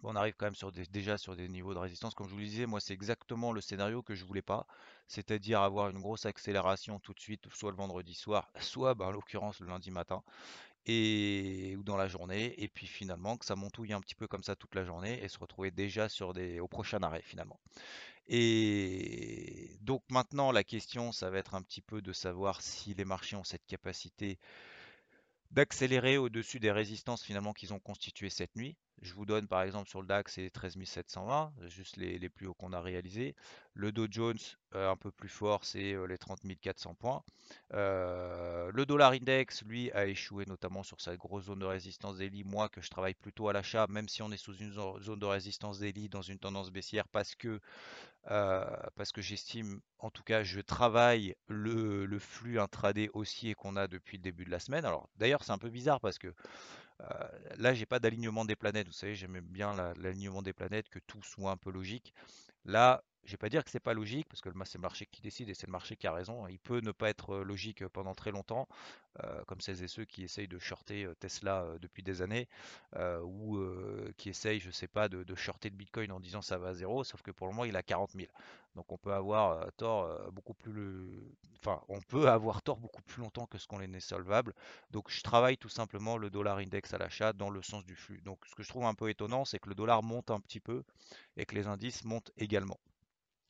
on 0.04 0.16
arrive 0.16 0.36
quand 0.38 0.46
même 0.46 0.72
déjà 0.92 1.18
sur 1.18 1.36
des 1.36 1.48
niveaux 1.48 1.74
de 1.74 1.80
résistance. 1.80 2.14
Comme 2.14 2.28
je 2.28 2.34
vous 2.34 2.40
le 2.40 2.46
disais, 2.46 2.66
moi 2.66 2.80
c'est 2.80 2.94
exactement 2.94 3.52
le 3.52 3.62
scénario 3.62 4.02
que 4.02 4.16
je 4.16 4.26
voulais 4.26 4.42
pas, 4.42 4.68
c'est-à-dire 5.08 5.62
avoir 5.62 5.90
une 5.90 6.00
grosse 6.00 6.26
accélération 6.26 7.00
tout 7.00 7.14
de 7.14 7.20
suite, 7.20 7.44
soit 7.54 7.72
le 7.72 7.78
vendredi 7.78 8.14
soir, 8.14 8.52
soit 8.60 8.96
ben, 8.96 9.06
en 9.06 9.12
l'occurrence 9.12 9.60
le 9.60 9.68
lundi 9.68 9.92
matin, 9.92 10.24
et 10.86 11.76
ou 11.78 11.84
dans 11.84 11.98
la 11.98 12.08
journée, 12.08 12.54
et 12.62 12.68
puis 12.68 12.88
finalement 12.88 13.38
que 13.38 13.46
ça 13.46 13.56
montouille 13.56 13.94
un 13.94 14.02
petit 14.02 14.16
peu 14.16 14.28
comme 14.28 14.44
ça 14.44 14.56
toute 14.56 14.76
la 14.76 14.86
journée 14.86 15.22
et 15.24 15.28
se 15.28 15.40
retrouver 15.40 15.72
déjà 15.72 16.10
sur 16.10 16.34
des 16.34 16.60
au 16.60 16.68
prochain 16.68 17.02
arrêt 17.04 17.22
finalement. 17.24 17.60
Et 18.30 19.78
donc 19.82 20.04
maintenant 20.10 20.52
la 20.52 20.64
question 20.64 21.12
ça 21.12 21.30
va 21.30 21.38
être 21.40 21.56
un 21.56 21.62
petit 21.62 21.82
peu 21.82 22.02
de 22.02 22.14
savoir 22.14 22.62
si 22.62 22.94
les 22.94 23.06
marchés 23.06 23.36
ont 23.36 23.44
cette 23.44 23.66
capacité 23.66 24.38
d'accélérer 25.52 26.18
au-dessus 26.18 26.60
des 26.60 26.72
résistances 26.72 27.24
finalement 27.24 27.54
qu'ils 27.54 27.74
ont 27.74 27.80
constituées 27.80 28.30
cette 28.30 28.56
nuit. 28.56 28.76
Je 29.02 29.14
vous 29.14 29.26
donne 29.26 29.48
par 29.48 29.62
exemple 29.62 29.90
sur 29.90 30.02
le 30.02 30.08
DAX, 30.08 30.34
c'est 30.34 30.50
13 30.50 30.78
720, 30.84 31.54
juste 31.68 31.98
les, 31.98 32.30
plus 32.30 32.48
hauts 32.48 32.56
qu'on 32.56 32.74
a 32.74 32.82
réalisés. 32.82 33.36
Le 33.74 33.92
Dow 33.92 34.08
Jones, 34.10 34.40
euh, 34.74 34.90
un 34.90 34.96
peu 34.96 35.12
plus 35.12 35.30
fort, 35.30 35.66
c'est 35.66 35.94
euh, 35.94 36.06
les 36.06 36.18
30 36.18 36.40
400 36.60 36.96
points. 36.96 37.24
Euh, 38.78 38.82
le 38.82 38.86
dollar 38.86 39.12
index, 39.14 39.64
lui, 39.64 39.92
a 39.92 40.06
échoué 40.06 40.46
notamment 40.48 40.84
sur 40.84 41.02
sa 41.02 41.18
grosse 41.18 41.46
zone 41.46 41.60
de 41.60 41.66
résistance 41.66 42.18
daily. 42.18 42.44
Moi, 42.44 42.70
que 42.70 42.82
je 42.82 42.90
travaille 42.90 43.16
plutôt 43.16 43.50
à 43.50 43.54
l'achat, 43.54 43.88
même 43.90 44.08
si 44.08 44.22
on 44.22 44.32
est 44.32 44.38
sous 44.38 44.56
une 44.58 44.72
zone 44.72 45.20
de 45.20 45.26
résistance 45.26 45.80
daily 45.80 46.10
dans 46.10 46.22
une 46.22 46.40
tendance 46.40 46.72
baissière, 46.72 47.08
parce 47.10 47.36
que, 47.36 47.60
parce 48.96 49.12
que 49.12 49.22
j'estime, 49.22 49.82
en 50.00 50.10
tout 50.10 50.24
cas, 50.24 50.44
je 50.44 50.62
travaille 50.62 51.36
le, 51.48 52.06
le 52.06 52.20
flux 52.20 52.60
intraday 52.60 53.10
haussier 53.14 53.54
qu'on 53.56 53.76
a 53.76 53.88
depuis 53.88 54.18
le 54.18 54.24
début 54.24 54.46
de 54.46 54.52
la 54.52 54.60
semaine. 54.60 54.86
Alors, 54.86 55.10
d'ailleurs, 55.18 55.44
c'est 55.44 55.52
un 55.52 55.58
peu 55.58 55.70
bizarre 55.70 56.00
parce 56.00 56.18
que 56.20 56.34
euh, 57.02 57.30
là, 57.58 57.74
j'ai 57.74 57.86
pas 57.86 58.00
d'alignement 58.00 58.46
des 58.46 58.56
planètes. 58.56 58.88
Vous 58.88 58.94
savez, 58.94 59.16
j'aime 59.16 59.40
bien 59.42 59.74
l'alignement 59.98 60.42
des 60.42 60.54
planètes, 60.54 60.90
que 60.90 61.00
tout 61.08 61.24
soit 61.24 61.52
un 61.52 61.58
peu 61.58 61.72
logique. 61.72 62.14
Là, 62.66 63.04
je 63.28 63.34
vais 63.34 63.38
pas 63.38 63.50
dire 63.50 63.64
que 63.64 63.70
c'est 63.70 63.82
pas 63.82 63.94
logique, 63.94 64.28
parce 64.30 64.40
que 64.40 64.50
c'est 64.66 64.78
le 64.78 64.82
marché 64.82 65.06
qui 65.06 65.22
décide 65.22 65.50
et 65.50 65.54
c'est 65.54 65.68
le 65.68 65.72
marché 65.74 65.98
qui 65.98 66.08
a 66.08 66.14
raison. 66.14 66.48
Il 66.48 66.60
peut 66.60 66.80
ne 66.80 66.92
pas 66.92 67.10
être 67.10 67.38
logique 67.40 67.86
pendant 67.90 68.16
très 68.16 68.32
longtemps, 68.32 68.68
comme 69.48 69.60
celles 69.60 69.84
et 69.84 69.88
ceux 69.90 70.06
qui 70.06 70.24
essayent 70.24 70.48
de 70.48 70.60
shorter 70.60 71.08
Tesla 71.20 71.66
depuis 71.82 72.04
des 72.04 72.22
années, 72.22 72.48
ou 73.24 73.60
qui 74.18 74.30
essayent, 74.30 74.62
je 74.62 74.72
sais 74.72 74.88
pas, 74.88 75.10
de, 75.10 75.24
de, 75.24 75.36
shorter 75.36 75.70
le 75.70 75.76
Bitcoin 75.76 76.12
en 76.14 76.22
disant 76.22 76.42
ça 76.42 76.58
va 76.58 76.70
à 76.70 76.74
zéro, 76.74 77.04
sauf 77.04 77.22
que 77.22 77.32
pour 77.32 77.48
le 77.48 77.54
moment 77.54 77.66
il 77.66 77.76
a 77.76 77.84
40 77.84 78.12
000. 78.12 78.28
Donc 78.76 78.92
on 78.92 78.98
peut 78.98 79.14
avoir 79.14 79.74
tort 79.74 80.32
beaucoup 80.32 80.54
plus, 80.54 81.10
enfin 81.60 81.82
on 81.90 82.00
peut 82.00 82.30
avoir 82.30 82.62
tort 82.62 82.78
beaucoup 82.78 83.02
plus 83.02 83.22
longtemps 83.22 83.46
que 83.46 83.58
ce 83.58 83.68
qu'on 83.68 83.82
est 83.82 84.00
solvable. 84.00 84.54
Donc 84.92 85.10
je 85.10 85.22
travaille 85.22 85.58
tout 85.58 85.70
simplement 85.70 86.18
le 86.18 86.30
dollar 86.30 86.60
index 86.60 86.94
à 86.94 86.98
l'achat 86.98 87.34
dans 87.34 87.50
le 87.50 87.62
sens 87.62 87.86
du 87.86 87.96
flux. 87.96 88.22
Donc 88.22 88.40
ce 88.46 88.56
que 88.56 88.64
je 88.64 88.70
trouve 88.70 88.86
un 88.86 88.94
peu 88.94 89.10
étonnant, 89.10 89.44
c'est 89.44 89.60
que 89.60 89.68
le 89.68 89.76
dollar 89.76 90.02
monte 90.02 90.32
un 90.32 90.40
petit 90.40 90.62
peu 90.62 90.84
et 91.36 91.46
que 91.46 91.56
les 91.56 91.68
indices 91.68 92.06
montent 92.06 92.32
également. 92.38 92.80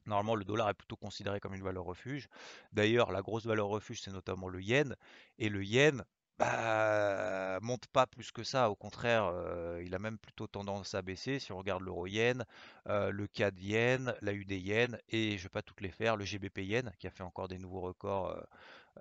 Normalement, 0.08 0.36
le 0.36 0.46
dollar 0.46 0.70
est 0.70 0.74
plutôt 0.74 0.96
considéré 0.96 1.40
comme 1.40 1.54
une 1.54 1.64
valeur 1.64 1.86
refuge. 1.86 2.28
D'ailleurs, 2.74 3.12
la 3.12 3.22
grosse 3.22 3.46
valeur 3.46 3.68
refuge, 3.68 4.02
c'est 4.02 4.12
notamment 4.12 4.48
le 4.48 4.62
yen. 4.62 4.96
Et 5.40 5.50
le 5.50 5.64
yen, 5.64 6.04
bah, 6.40 7.60
monte 7.62 7.88
pas 7.88 8.06
plus 8.06 8.32
que 8.32 8.44
ça. 8.44 8.70
Au 8.70 8.76
contraire, 8.76 9.26
euh, 9.26 9.82
il 9.84 9.96
a 9.96 10.00
même 10.00 10.20
plutôt 10.20 10.46
tendance 10.48 10.94
à 10.94 11.02
baisser. 11.02 11.40
Si 11.40 11.52
on 11.52 11.58
regarde 11.58 11.82
l'euro 11.82 12.06
yen, 12.06 12.46
euh, 12.88 13.12
le 13.12 13.26
CAD 13.28 13.60
yen, 13.60 14.14
la 14.22 14.34
UD 14.34 14.52
yen, 14.52 15.00
et 15.10 15.32
je 15.32 15.38
ne 15.38 15.44
vais 15.44 15.50
pas 15.50 15.64
toutes 15.64 15.82
les 15.82 15.90
faire, 15.92 16.16
le 16.16 16.26
GBP 16.26 16.60
yen, 16.60 16.92
qui 17.00 17.08
a 17.08 17.12
fait 17.12 17.24
encore 17.24 17.48
des 17.48 17.58
nouveaux 17.58 17.82
records, 17.82 18.30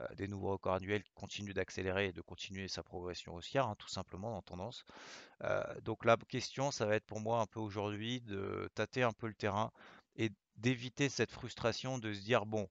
euh, 0.01 0.07
des 0.17 0.29
nouveaux 0.29 0.53
records 0.53 0.75
annuels, 0.75 1.03
qui 1.03 1.13
continue 1.13 1.53
d'accélérer 1.53 2.07
et 2.07 2.13
de 2.13 2.23
continuer 2.23 2.69
sa 2.69 2.83
progression 2.83 3.35
haussière, 3.35 3.67
hein, 3.67 3.75
tout 3.79 3.89
simplement 3.89 4.37
en 4.39 4.43
tendance. 4.43 4.85
donc 5.83 6.05
la 6.05 6.17
question, 6.17 6.71
ça 6.71 6.87
va 6.87 6.97
être 6.97 7.07
pour 7.07 7.21
moi 7.21 7.41
un 7.41 7.47
peu 7.47 7.61
aujourd'hui 7.61 8.21
de 8.23 8.69
tâter 8.75 9.03
un 9.03 9.13
peu 9.13 9.27
le 9.29 9.35
terrain 9.35 9.71
et 10.17 10.31
d'éviter 10.59 11.09
cette 11.09 11.31
frustration 11.31 11.99
de 11.99 12.13
se 12.13 12.21
dire 12.21 12.47
bon, 12.47 12.69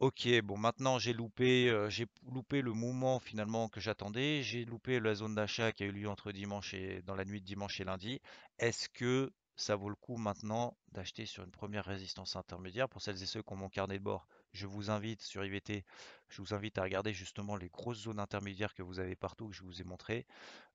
ok, 0.00 0.40
bon 0.42 0.56
maintenant 0.58 0.98
j'ai 0.98 1.12
loupé, 1.12 1.86
j'ai 1.88 2.06
loupé 2.32 2.62
le 2.62 2.72
mouvement 2.72 3.18
finalement 3.20 3.68
que 3.68 3.80
j'attendais, 3.80 4.42
j'ai 4.42 4.64
loupé 4.64 5.00
la 5.00 5.14
zone 5.14 5.34
d'achat 5.34 5.72
qui 5.72 5.84
a 5.84 5.86
eu 5.86 5.92
lieu 5.92 6.08
entre 6.08 6.32
dimanche 6.32 6.74
et 6.74 7.02
dans 7.02 7.14
la 7.14 7.24
nuit 7.24 7.40
de 7.40 7.46
dimanche 7.46 7.80
et 7.80 7.84
lundi. 7.84 8.20
Est-ce 8.58 8.88
que 8.88 9.32
ça 9.56 9.76
vaut 9.76 9.88
le 9.88 9.94
coup 9.94 10.16
maintenant 10.16 10.76
d'acheter 10.92 11.26
sur 11.26 11.44
une 11.44 11.50
première 11.50 11.84
résistance 11.84 12.36
intermédiaire 12.36 12.88
pour 12.88 13.02
celles 13.02 13.22
et 13.22 13.26
ceux 13.26 13.42
qui 13.42 13.52
ont 13.52 13.56
mon 13.56 13.68
carnet 13.68 13.98
de 13.98 14.04
bord? 14.04 14.26
Je 14.52 14.66
vous 14.66 14.90
invite 14.90 15.20
sur 15.20 15.44
IVT, 15.44 15.84
je 16.28 16.42
vous 16.42 16.54
invite 16.54 16.78
à 16.78 16.82
regarder 16.82 17.12
justement 17.12 17.56
les 17.56 17.68
grosses 17.68 18.02
zones 18.02 18.20
intermédiaires 18.20 18.72
que 18.74 18.82
vous 18.82 19.00
avez 19.00 19.16
partout 19.16 19.48
que 19.48 19.54
je 19.54 19.62
vous 19.64 19.80
ai 19.80 19.84
montré. 19.84 20.26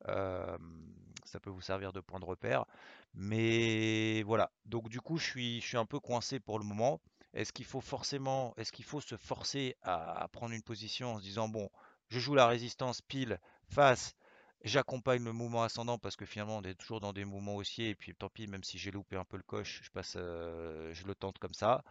Ça 0.06 1.40
peut 1.42 1.50
vous 1.50 1.62
servir 1.62 1.94
de 1.94 2.02
point 2.02 2.20
de 2.20 2.26
repère. 2.26 2.66
Mais 3.14 4.22
voilà. 4.24 4.52
Donc 4.66 4.90
du 4.90 5.00
coup, 5.00 5.18
je 5.18 5.26
suis, 5.26 5.62
je 5.62 5.68
suis 5.68 5.78
un 5.78 5.86
peu 5.86 6.00
coincé 6.00 6.40
pour 6.40 6.60
le 6.60 6.66
moment. 6.66 7.00
Est-ce 7.34 7.54
qu'il 7.54 7.66
faut 7.66 7.82
forcément, 7.82 8.54
est-ce 8.58 8.72
qu'il 8.72 8.86
faut 8.86 9.02
se 9.02 9.16
forcer 9.16 9.76
à, 9.84 10.28
prendre 10.32 10.54
une 10.54 10.64
position 10.64 11.14
en 11.14 11.20
se 11.20 11.24
disant 11.24 11.48
bon, 11.48 11.70
je 12.08 12.20
joue 12.20 12.34
la 12.34 12.48
résistance 12.48 13.02
pile 13.02 13.40
face, 13.68 14.16
j'accompagne 14.64 15.24
le 15.24 15.34
mouvement 15.34 15.64
ascendant 15.64 15.98
parce 15.98 16.16
que 16.16 16.26
finalement 16.26 16.58
on 16.58 16.64
est 16.64 16.76
toujours 16.76 17.00
dans 17.00 17.14
des 17.14 17.26
mouvements 17.26 17.56
haussiers 17.56 17.90
et 17.90 17.96
puis 17.96 18.16
tant 18.16 18.30
pis, 18.30 18.48
même 18.48 18.64
si 18.64 18.78
j'ai 18.78 18.92
loupé 18.92 19.16
un 19.16 19.26
peu 19.26 19.38
le 19.38 19.44
coche, 19.44 19.82
je 19.84 19.90
passe, 19.92 20.16
euh, 20.18 20.94
je 20.94 21.06
le 21.06 21.16
tente 21.16 21.40
comme 21.40 21.54
ça. 21.54 21.84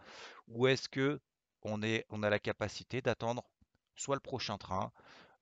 Ou 0.47 0.67
est-ce 0.67 0.89
que 0.89 1.19
on 1.63 1.81
est, 1.83 2.05
on 2.09 2.23
a 2.23 2.29
la 2.29 2.39
capacité 2.39 3.01
d'attendre 3.01 3.43
soit 3.95 4.15
le 4.15 4.21
prochain 4.21 4.57
train, 4.57 4.91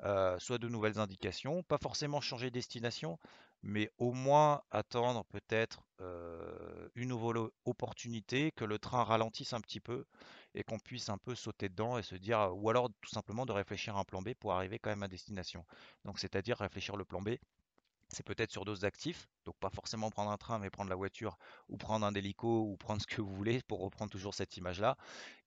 euh, 0.04 0.38
soit 0.40 0.58
de 0.58 0.68
nouvelles 0.68 1.00
indications, 1.00 1.64
pas 1.64 1.78
forcément 1.78 2.22
changer 2.22 2.48
de 2.48 2.56
destination, 2.56 3.20
mais 3.64 3.92
au 3.98 4.14
moins 4.14 4.62
attendre 4.72 5.26
peut-être 5.26 5.84
euh, 6.02 6.90
une 6.96 7.10
nouvelle 7.10 7.50
opportunité, 7.66 8.52
que 8.52 8.66
le 8.66 8.80
train 8.80 9.04
ralentisse 9.04 9.54
un 9.54 9.62
petit 9.62 9.80
peu 9.80 10.06
et 10.58 10.64
qu'on 10.64 10.80
puisse 10.80 11.10
un 11.10 11.20
peu 11.20 11.36
sauter 11.36 11.70
dedans 11.70 12.00
et 12.00 12.04
se 12.04 12.16
dire, 12.16 12.52
ou 12.56 12.70
alors 12.70 12.90
tout 13.02 13.12
simplement 13.12 13.46
de 13.46 13.52
réfléchir 13.52 13.96
à 13.96 14.00
un 14.00 14.04
plan 14.04 14.24
B 14.24 14.34
pour 14.34 14.54
arriver 14.54 14.80
quand 14.80 14.90
même 14.90 15.04
à 15.04 15.08
destination. 15.08 15.64
Donc 16.04 16.18
c'est-à-dire 16.18 16.58
réfléchir 16.58 16.98
le 16.98 17.06
plan 17.06 17.22
B, 17.22 17.36
c'est 18.10 18.26
peut-être 18.26 18.52
sur 18.52 18.66
d'autres 18.66 18.84
actifs, 18.84 19.30
donc 19.46 19.56
pas 19.60 19.70
forcément 19.70 20.10
prendre 20.10 20.32
un 20.32 20.38
train, 20.38 20.58
mais 20.58 20.72
prendre 20.72 20.90
la 20.90 20.96
voiture 20.96 21.38
ou 21.70 21.78
prendre 21.78 22.06
un 22.08 22.14
hélico 22.16 22.64
ou 22.64 22.76
prendre 22.76 23.00
ce 23.04 23.08
que 23.08 23.22
vous 23.22 23.36
voulez 23.36 23.62
pour 23.68 23.82
reprendre 23.82 24.10
toujours 24.12 24.34
cette 24.34 24.58
image-là, 24.58 24.98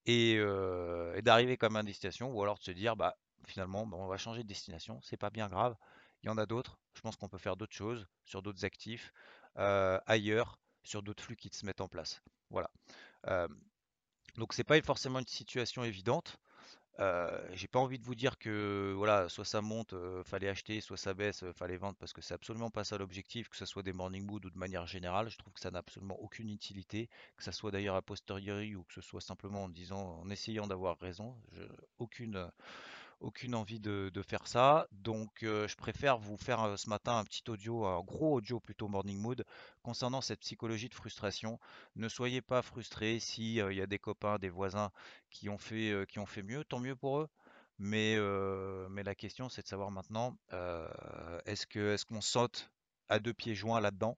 et, 0.06 0.36
euh, 0.38 1.16
et 1.16 1.22
d'arriver 1.22 1.56
quand 1.56 1.70
même 1.70 1.76
à 1.76 1.82
destination, 1.82 2.30
ou 2.32 2.40
alors 2.42 2.58
de 2.58 2.62
se 2.62 2.70
dire, 2.70 2.94
bah 2.96 3.16
finalement, 3.46 3.88
on 3.92 4.06
va 4.06 4.16
changer 4.16 4.44
de 4.44 4.48
destination, 4.48 5.00
c'est 5.02 5.16
pas 5.16 5.30
bien 5.30 5.48
grave. 5.48 5.76
Il 6.22 6.26
y 6.26 6.30
en 6.30 6.38
a 6.38 6.46
d'autres. 6.46 6.78
Je 6.94 7.00
pense 7.00 7.16
qu'on 7.16 7.28
peut 7.28 7.38
faire 7.38 7.56
d'autres 7.56 7.74
choses 7.74 8.06
sur 8.24 8.42
d'autres 8.42 8.64
actifs 8.64 9.12
euh, 9.58 9.98
ailleurs, 10.06 10.60
sur 10.84 11.02
d'autres 11.02 11.24
flux 11.24 11.36
qui 11.36 11.48
se 11.50 11.66
mettent 11.66 11.80
en 11.80 11.88
place. 11.88 12.22
Voilà. 12.50 12.70
Euh, 13.26 13.48
donc 14.36 14.52
c'est 14.52 14.64
pas 14.64 14.80
forcément 14.82 15.18
une 15.18 15.26
situation 15.26 15.84
évidente. 15.84 16.38
Euh, 16.98 17.40
j'ai 17.54 17.68
pas 17.68 17.78
envie 17.78 17.98
de 17.98 18.04
vous 18.04 18.14
dire 18.14 18.38
que 18.38 18.92
voilà, 18.94 19.28
soit 19.30 19.44
ça 19.46 19.62
monte, 19.62 19.94
euh, 19.94 20.22
fallait 20.24 20.48
acheter, 20.48 20.82
soit 20.82 20.98
ça 20.98 21.14
baisse, 21.14 21.42
euh, 21.44 21.52
fallait 21.54 21.78
vendre, 21.78 21.96
parce 21.98 22.12
que 22.12 22.20
c'est 22.20 22.34
absolument 22.34 22.68
pas 22.70 22.84
ça 22.84 22.98
l'objectif, 22.98 23.48
que 23.48 23.56
ce 23.56 23.64
soit 23.64 23.82
des 23.82 23.94
morning 23.94 24.26
mood 24.26 24.44
ou 24.44 24.50
de 24.50 24.58
manière 24.58 24.86
générale. 24.86 25.30
Je 25.30 25.38
trouve 25.38 25.54
que 25.54 25.60
ça 25.60 25.70
n'a 25.70 25.78
absolument 25.78 26.20
aucune 26.20 26.50
utilité, 26.50 27.08
que 27.36 27.42
ça 27.42 27.52
soit 27.52 27.70
d'ailleurs 27.70 27.96
a 27.96 28.02
posteriori 28.02 28.74
ou 28.76 28.84
que 28.84 28.92
ce 28.92 29.00
soit 29.00 29.22
simplement 29.22 29.64
en 29.64 29.68
disant, 29.70 30.20
en 30.20 30.28
essayant 30.28 30.66
d'avoir 30.66 30.98
raison. 30.98 31.34
aucune, 31.98 32.50
aucune 33.20 33.54
envie 33.54 33.80
de, 33.80 34.10
faire 34.26 34.46
ça. 34.46 34.86
Donc 34.92 35.30
je 35.42 35.76
préfère 35.76 36.18
vous 36.18 36.36
faire 36.36 36.78
ce 36.78 36.88
matin 36.88 37.18
un 37.18 37.24
petit 37.24 37.42
audio, 37.48 37.86
un 37.86 38.00
gros 38.00 38.34
audio 38.36 38.60
plutôt 38.60 38.88
morning 38.88 39.18
mood 39.18 39.44
concernant 39.82 40.20
cette 40.20 40.40
psychologie 40.40 40.88
de 40.88 40.94
frustration. 40.94 41.58
Ne 41.96 42.08
soyez 42.08 42.40
pas 42.42 42.62
frustrés 42.62 43.20
s'il 43.20 43.54
y 43.54 43.80
a 43.80 43.86
des 43.86 43.98
copains, 43.98 44.38
des 44.38 44.50
voisins 44.50 44.90
qui 45.30 45.48
ont 45.48 45.58
fait, 45.58 46.06
qui 46.08 46.18
ont 46.18 46.26
fait 46.26 46.42
mieux, 46.42 46.64
tant 46.64 46.80
mieux 46.80 46.96
pour 46.96 47.20
eux. 47.20 47.28
Mais, 47.78 48.16
la 48.16 49.14
question 49.14 49.48
c'est 49.48 49.62
de 49.62 49.68
savoir 49.68 49.90
maintenant, 49.90 50.36
est-ce 51.46 52.04
qu'on 52.04 52.20
saute 52.20 52.70
à 53.08 53.18
deux 53.18 53.34
pieds 53.34 53.54
joints 53.54 53.80
là-dedans 53.80 54.16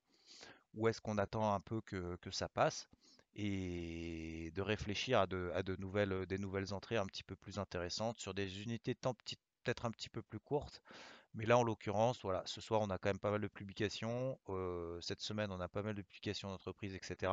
ou 0.74 0.88
est-ce 0.88 1.00
qu'on 1.00 1.18
attend 1.18 1.54
un 1.54 1.60
peu 1.60 1.80
que 1.80 2.30
ça 2.30 2.48
passe? 2.48 2.88
Et 3.34 4.50
de 4.54 4.62
réfléchir 4.62 5.20
à, 5.20 5.26
de, 5.26 5.76
nouvelles, 5.78 6.26
des 6.26 6.38
nouvelles 6.38 6.74
entrées 6.74 6.96
un 6.96 7.06
petit 7.06 7.24
peu 7.24 7.36
plus 7.36 7.58
intéressantes 7.58 8.18
sur 8.18 8.34
des 8.34 8.62
unités 8.62 8.94
peut-être 8.94 9.84
un 9.86 9.90
petit 9.90 10.08
peu 10.08 10.22
plus 10.22 10.40
courtes. 10.40 10.82
Mais 11.34 11.46
là, 11.46 11.56
en 11.56 11.62
l'occurrence, 11.62 12.20
voilà, 12.22 12.42
ce 12.44 12.60
soir, 12.60 12.82
on 12.82 12.90
a 12.90 12.98
quand 12.98 13.08
même 13.08 13.18
pas 13.18 13.30
mal 13.30 13.40
de 13.40 13.48
publications. 13.48 14.38
Euh, 14.50 15.00
cette 15.00 15.22
semaine, 15.22 15.50
on 15.50 15.60
a 15.60 15.68
pas 15.68 15.82
mal 15.82 15.94
de 15.94 16.02
publications 16.02 16.50
d'entreprises, 16.50 16.94
etc. 16.94 17.32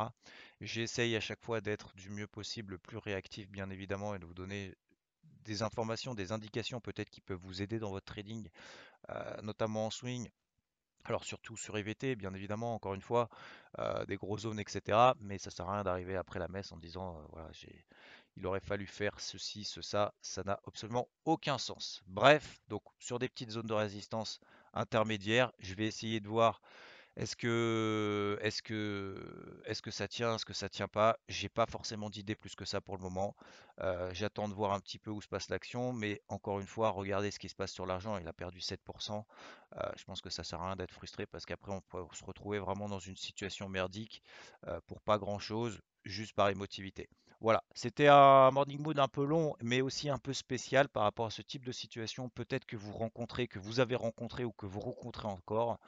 J'essaye 0.62 1.18
à 1.18 1.20
chaque 1.20 1.44
fois 1.44 1.60
d'être 1.60 1.94
du 1.96 2.10
mieux 2.10 2.28
possible, 2.28 2.72
le 2.74 2.78
plus 2.78 2.98
réactif, 2.98 3.50
bien 3.50 3.70
évidemment, 3.70 4.16
et 4.16 4.20
de 4.20 4.26
vous 4.26 4.34
donner 4.34 4.74
des 5.44 5.64
informations, 5.64 6.16
des 6.16 6.32
indications 6.32 6.80
peut-être 6.80 7.10
qui 7.10 7.22
peuvent 7.22 7.40
vous 7.42 7.62
aider 7.62 7.80
dans 7.80 7.92
votre 7.92 8.06
trading, 8.06 8.50
euh, 9.10 9.42
notamment 9.42 9.88
en 9.88 9.90
swing, 9.90 10.30
alors 11.06 11.24
surtout 11.24 11.58
sur 11.58 11.78
EVT, 11.78 12.16
bien 12.16 12.34
évidemment, 12.34 12.76
encore 12.76 12.94
une 12.94 13.02
fois, 13.02 13.30
des 14.08 14.18
grosses 14.18 14.42
zones, 14.42 14.60
etc. 14.60 14.98
Mais 15.22 15.38
ça 15.38 15.50
sert 15.50 15.68
à 15.68 15.74
rien 15.76 15.84
d'arriver 15.84 16.16
après 16.16 16.40
la 16.40 16.48
messe 16.48 16.72
en 16.72 16.78
disant, 16.78 17.22
voilà, 17.32 17.50
il 18.38 18.46
aurait 18.46 18.60
fallu 18.60 18.86
faire 18.86 19.20
ceci, 19.20 19.64
ce, 19.64 19.82
ça. 19.82 20.14
Ça 20.22 20.44
n'a 20.44 20.60
absolument 20.68 21.08
aucun 21.26 21.58
sens. 21.58 22.02
Bref, 22.08 22.62
donc 22.70 22.84
sur 23.00 23.20
des 23.20 23.28
petites 23.28 23.52
zones 23.52 23.68
de 23.68 23.74
résistance 23.74 24.40
intermédiaires, 24.74 25.52
je 25.60 25.74
vais 25.74 25.86
essayer 25.86 26.20
de 26.20 26.28
voir 26.28 26.62
est-ce 27.20 27.36
que, 27.36 28.40
est-ce 28.42 28.62
que, 28.62 29.62
est-ce 29.66 29.82
que 29.82 29.92
ça 29.92 30.08
tient, 30.08 30.36
est-ce 30.36 30.46
que 30.46 30.54
ça 30.54 30.70
tient 30.70 30.88
pas? 30.88 31.18
J'ai 31.28 31.50
pas 31.50 31.66
forcément 31.66 32.10
d'idée 32.10 32.34
plus 32.34 32.56
que 32.56 32.64
ça 32.64 32.80
pour 32.80 32.96
le 32.96 33.04
moment. 33.04 33.36
Euh, 33.82 34.10
j'attends 34.14 34.48
de 34.48 34.54
voir 34.54 34.72
un 34.72 34.80
petit 34.80 35.00
peu 35.00 35.12
où 35.12 35.22
se 35.22 35.28
passe 35.28 35.50
l'action, 35.50 35.92
mais 35.92 36.22
encore 36.30 36.62
une 36.62 36.66
fois, 36.66 36.92
regardez 36.92 37.32
ce 37.32 37.38
qui 37.38 37.50
se 37.50 37.56
passe 37.56 37.74
sur 37.74 37.86
l'argent. 37.86 38.18
Il 38.18 38.28
a 38.30 38.32
perdu 38.32 38.62
7%. 38.62 39.26
Euh, 39.76 39.92
je 39.98 40.04
pense 40.06 40.22
que 40.22 40.30
ça 40.30 40.46
sert 40.46 40.62
à 40.62 40.68
rien 40.68 40.76
d'être 40.78 40.94
frustré 40.94 41.26
parce 41.26 41.46
qu'après 41.46 41.74
on 41.74 41.82
peut 41.82 42.06
se 42.14 42.24
retrouver 42.24 42.58
vraiment 42.60 42.88
dans 42.88 43.00
une 43.00 43.18
situation 43.18 43.68
merdique 43.68 44.24
euh, 44.68 44.80
pour 44.88 45.02
pas 45.02 45.18
grand 45.18 45.40
chose, 45.40 45.82
juste 46.06 46.34
par 46.34 46.48
émotivité. 46.48 47.10
Voilà, 47.42 47.64
c'était 47.74 48.08
un 48.08 48.52
morning 48.52 48.82
mood 48.82 49.00
un 49.00 49.08
peu 49.08 49.24
long, 49.24 49.56
mais 49.64 49.80
aussi 49.80 50.10
un 50.10 50.18
peu 50.18 50.34
spécial 50.34 50.90
par 50.90 51.04
rapport 51.04 51.28
à 51.28 51.30
ce 51.30 51.42
type 51.42 51.66
de 51.66 51.72
situation. 51.72 52.28
Peut-être 52.28 52.66
que 52.66 52.76
vous 52.76 52.92
rencontrez, 52.92 53.48
que 53.48 53.60
vous 53.60 53.80
avez 53.80 53.96
rencontré 53.96 54.44
ou 54.44 54.52
que 54.52 54.66
vous 54.66 54.82
rencontrez 54.82 55.28
encore. 55.28 55.80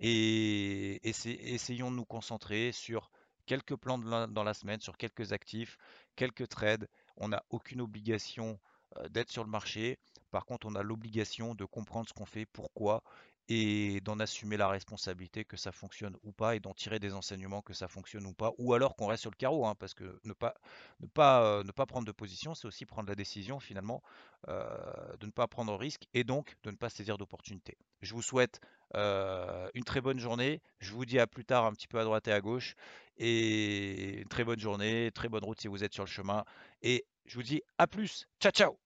Et, 0.00 1.00
essayons 1.08 1.92
de 1.92 1.96
nous 1.96 2.04
concentrer 2.04 2.72
sur 2.72 3.10
quelques 3.46 3.76
plans 3.76 3.98
dans 3.98 4.44
la 4.44 4.54
semaine, 4.54 4.80
sur 4.80 4.96
quelques 4.96 5.32
actifs, 5.32 5.78
quelques 6.16 6.48
trades. 6.48 6.88
On 7.16 7.28
n'a 7.28 7.44
aucune 7.50 7.80
obligation 7.80 8.58
euh, 8.98 9.08
d'être 9.08 9.30
sur 9.30 9.44
le 9.44 9.50
marché. 9.50 9.98
Par 10.30 10.44
contre, 10.44 10.66
on 10.66 10.74
a 10.74 10.82
l'obligation 10.82 11.54
de 11.54 11.64
comprendre 11.64 12.08
ce 12.08 12.14
qu'on 12.14 12.26
fait, 12.26 12.46
pourquoi, 12.46 13.02
et 13.48 14.00
d'en 14.00 14.18
assumer 14.18 14.56
la 14.56 14.68
responsabilité 14.68 15.44
que 15.44 15.56
ça 15.56 15.70
fonctionne 15.70 16.16
ou 16.24 16.32
pas 16.32 16.56
et 16.56 16.60
d'en 16.60 16.74
tirer 16.74 16.98
des 16.98 17.14
enseignements 17.14 17.62
que 17.62 17.74
ça 17.74 17.86
fonctionne 17.86 18.26
ou 18.26 18.32
pas 18.32 18.52
ou 18.58 18.74
alors 18.74 18.96
qu'on 18.96 19.06
reste 19.06 19.20
sur 19.22 19.30
le 19.30 19.36
carreau 19.36 19.66
hein, 19.66 19.74
parce 19.78 19.94
que 19.94 20.04
euh, 20.04 20.18
ne 20.24 20.32
pas 20.32 21.86
prendre 21.86 22.06
de 22.06 22.12
position 22.12 22.54
c'est 22.54 22.66
aussi 22.66 22.86
prendre 22.86 23.08
la 23.08 23.14
décision 23.14 23.60
finalement 23.60 24.02
euh, 24.48 25.16
de 25.20 25.26
ne 25.26 25.30
pas 25.30 25.46
prendre 25.46 25.76
risque 25.76 26.06
et 26.12 26.24
donc 26.24 26.56
de 26.64 26.70
ne 26.72 26.76
pas 26.76 26.90
saisir 26.90 27.18
d'opportunités. 27.18 27.76
Je 28.00 28.14
vous 28.14 28.22
souhaite 28.22 28.60
euh, 28.94 29.68
une 29.74 29.84
très 29.84 30.00
bonne 30.00 30.18
journée. 30.18 30.60
Je 30.80 30.92
vous 30.92 31.04
dis 31.04 31.18
à 31.18 31.26
plus 31.26 31.44
tard 31.44 31.66
un 31.66 31.72
petit 31.72 31.88
peu 31.88 32.00
à 32.00 32.04
droite 32.04 32.26
et 32.26 32.32
à 32.32 32.40
gauche 32.40 32.74
et 33.16 34.20
une 34.22 34.28
très 34.28 34.44
bonne 34.44 34.60
journée 34.60 35.12
très 35.14 35.28
bonne 35.28 35.44
route 35.44 35.60
si 35.60 35.68
vous 35.68 35.84
êtes 35.84 35.94
sur 35.94 36.04
le 36.04 36.10
chemin 36.10 36.44
et 36.82 37.04
je 37.26 37.36
vous 37.36 37.44
dis 37.44 37.62
à 37.78 37.86
plus. 37.86 38.26
Ciao 38.40 38.50
ciao 38.50 38.85